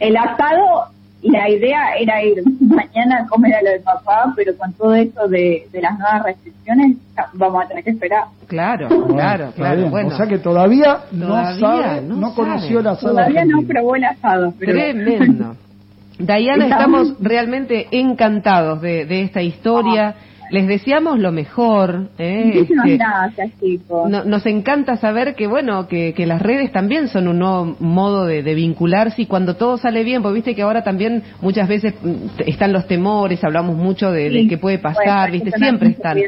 El 0.00 0.16
asado, 0.16 0.86
la 1.22 1.48
idea 1.50 1.94
era 2.00 2.22
ir 2.24 2.42
mañana 2.60 3.20
a 3.22 3.26
comer 3.28 3.54
a 3.54 3.62
lo 3.62 3.70
de 3.70 3.80
papá, 3.80 4.32
pero 4.34 4.56
con 4.56 4.72
todo 4.72 4.94
esto 4.94 5.28
de, 5.28 5.68
de 5.70 5.80
las 5.82 5.98
nuevas 5.98 6.22
restricciones 6.24 6.96
vamos 7.34 7.64
a 7.64 7.68
tener 7.68 7.84
que 7.84 7.90
esperar. 7.90 8.24
Claro, 8.46 8.88
Bueno, 8.88 9.06
claro, 9.08 9.52
claro. 9.54 9.90
Bueno, 9.90 10.08
O 10.08 10.16
sea 10.16 10.26
que 10.26 10.38
todavía, 10.38 11.00
Todavía 11.10 11.60
no 11.60 11.60
sabe, 11.60 12.00
no 12.02 12.16
no, 12.16 12.20
sabe. 12.30 12.34
conoció 12.34 12.80
el 12.80 12.86
asado 12.86 13.12
Todavía 13.14 13.44
no 13.44 13.62
probó 13.68 13.96
el 13.96 14.04
asado, 14.04 14.54
pero 14.58 14.72
tremendo. 14.72 15.56
Diana, 16.18 16.66
Estamos- 16.68 17.14
realmente 17.20 17.88
encantados 17.90 18.80
de, 18.80 19.04
de 19.04 19.22
esta 19.22 19.42
historia. 19.42 20.14
Les 20.50 20.66
deseamos 20.66 21.18
lo 21.18 21.32
mejor. 21.32 22.10
¿eh? 22.18 22.44
muchísimas 22.54 22.86
Este, 22.86 22.96
gracias, 22.98 23.50
chicos. 23.60 24.10
No- 24.10 24.24
nos 24.24 24.46
encanta 24.46 24.96
saber 24.96 25.34
que 25.34 25.46
bueno 25.46 25.88
que, 25.88 26.14
que 26.14 26.26
las 26.26 26.40
redes 26.42 26.70
también 26.72 27.08
son 27.08 27.28
un 27.28 27.38
nuevo 27.38 27.76
modo 27.80 28.26
de, 28.26 28.42
de 28.42 28.54
vincularse 28.54 29.22
y 29.22 29.26
cuando 29.26 29.56
todo 29.56 29.78
sale 29.78 30.04
bien, 30.04 30.22
porque 30.22 30.34
viste 30.36 30.54
que 30.54 30.62
ahora 30.62 30.82
también 30.84 31.22
muchas 31.40 31.68
veces 31.68 31.94
mm, 32.02 32.40
están 32.46 32.72
los 32.72 32.86
temores, 32.86 33.42
hablamos 33.42 33.76
mucho 33.76 34.10
de, 34.12 34.30
de 34.30 34.40
Sí, 34.42 34.48
qué 34.48 34.58
puede 34.58 34.78
pasar, 34.78 35.30
viste, 35.30 35.50
siempre 35.52 35.88
están. 35.90 36.18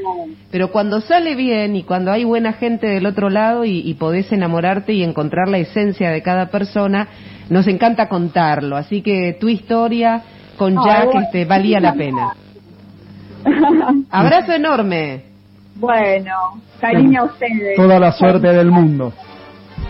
Pero 0.51 0.71
cuando 0.73 1.01
sale 1.01 1.35
bien 1.35 1.77
y 1.77 1.83
cuando 1.83 2.11
hay 2.13 2.25
buena 2.25 2.53
gente 2.55 2.87
del 2.87 3.07
otro 3.07 3.31
lado 3.31 3.65
y, 3.65 3.79
y 3.81 3.95
podés 3.95 4.33
enamorarte 4.33 4.93
y 4.93 5.03
encontrar 5.03 5.49
la 5.49 5.59
esencia 5.59 6.11
de 6.11 6.23
cada 6.23 6.47
persona, 6.47 7.09
nos 7.51 7.67
encanta 7.67 8.09
contarlo. 8.09 8.77
Así 8.77 9.03
que 9.03 9.37
tu 9.39 9.49
historia 9.49 10.23
con 10.57 10.75
Jack 10.75 11.15
este, 11.25 11.45
valía 11.45 11.81
la 11.81 11.93
pena. 11.95 12.33
Abrazo 14.11 14.53
enorme. 14.53 15.23
bueno, 15.77 16.61
cariño 16.81 17.23
a 17.23 17.25
ustedes. 17.25 17.77
Toda 17.77 17.99
la 17.99 18.13
suerte 18.13 18.49
del 18.49 18.71
mundo. 18.71 19.13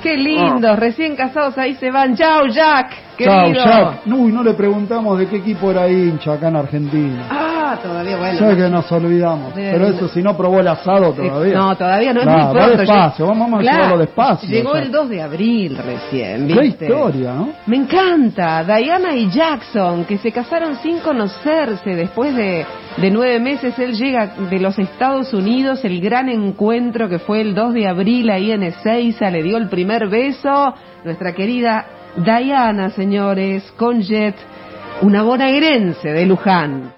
Qué 0.03 0.17
lindos, 0.17 0.79
recién 0.79 1.17
casados 1.17 1.57
ahí 1.59 1.75
se 1.77 1.91
van. 1.91 2.15
Chao, 2.15 2.47
Jack. 2.47 2.91
Chao. 3.19 3.53
Jack. 3.53 4.07
Uy, 4.07 4.31
no 4.31 4.43
le 4.43 4.55
preguntamos 4.55 5.19
de 5.19 5.27
qué 5.27 5.37
equipo 5.37 5.71
era 5.71 5.89
hincha 5.89 6.35
acá 6.35 6.49
en 6.49 6.57
Argentina. 6.57 7.27
Ah, 7.31 7.56
todavía 7.83 8.17
bueno. 8.17 8.57
Que 8.57 8.69
nos 8.71 8.91
olvidamos. 8.93 9.53
Pero 9.55 9.87
eso, 9.89 10.09
si 10.09 10.23
no 10.23 10.37
probó 10.37 10.61
el 10.61 10.69
asado 10.69 11.13
todavía. 11.13 11.53
Eh, 11.53 11.57
No, 11.57 11.77
todavía 11.77 12.13
no 12.13 12.21
es 12.21 12.25
Claro, 12.27 12.39
muy 12.39 12.47
va 12.47 12.53
pronto. 12.67 12.79
despacio, 12.83 13.27
vamos 13.27 13.53
a 13.53 13.63
llevarlo 13.63 13.99
despacio, 13.99 14.49
Llegó 14.49 14.77
el 14.77 14.91
2 14.93 15.09
de 15.09 15.23
abril 15.23 15.77
recién, 15.79 16.47
Qué 16.49 16.61
¿viste? 16.61 16.85
historia, 16.87 17.33
¿no? 17.35 17.49
Me 17.67 17.77
encanta. 17.77 18.63
Diana 18.65 19.15
y 19.15 19.29
Jackson, 19.31 20.05
que 20.05 20.19
se 20.19 20.31
casaron 20.33 20.77
sin 20.83 20.99
conocerse. 21.01 21.95
Después 21.95 22.35
de, 22.35 22.65
de 22.97 23.11
nueve 23.11 23.41
meses, 23.41 23.79
él 23.79 23.95
llega 23.95 24.27
de 24.49 24.59
los 24.61 24.79
Estados 24.79 25.33
Unidos. 25.35 25.85
El 25.85 26.01
gran 26.01 26.29
encuentro 26.29 27.09
que 27.09 27.19
fue 27.19 27.41
el 27.41 27.55
2 27.55 27.75
de 27.75 27.89
abril 27.89 28.31
ahí 28.31 28.53
en 28.53 28.63
Ezeiza. 28.63 29.31
Le 29.31 29.43
dio 29.43 29.57
el 29.57 29.69
primer 29.69 30.09
beso. 30.09 30.75
Nuestra 31.05 31.33
querida 31.33 31.87
Diana, 32.17 32.91
señores, 32.91 33.63
con 33.77 34.01
Jet, 34.01 34.35
una 35.03 35.23
bonaerense 35.23 36.09
de 36.11 36.25
Luján. 36.27 36.93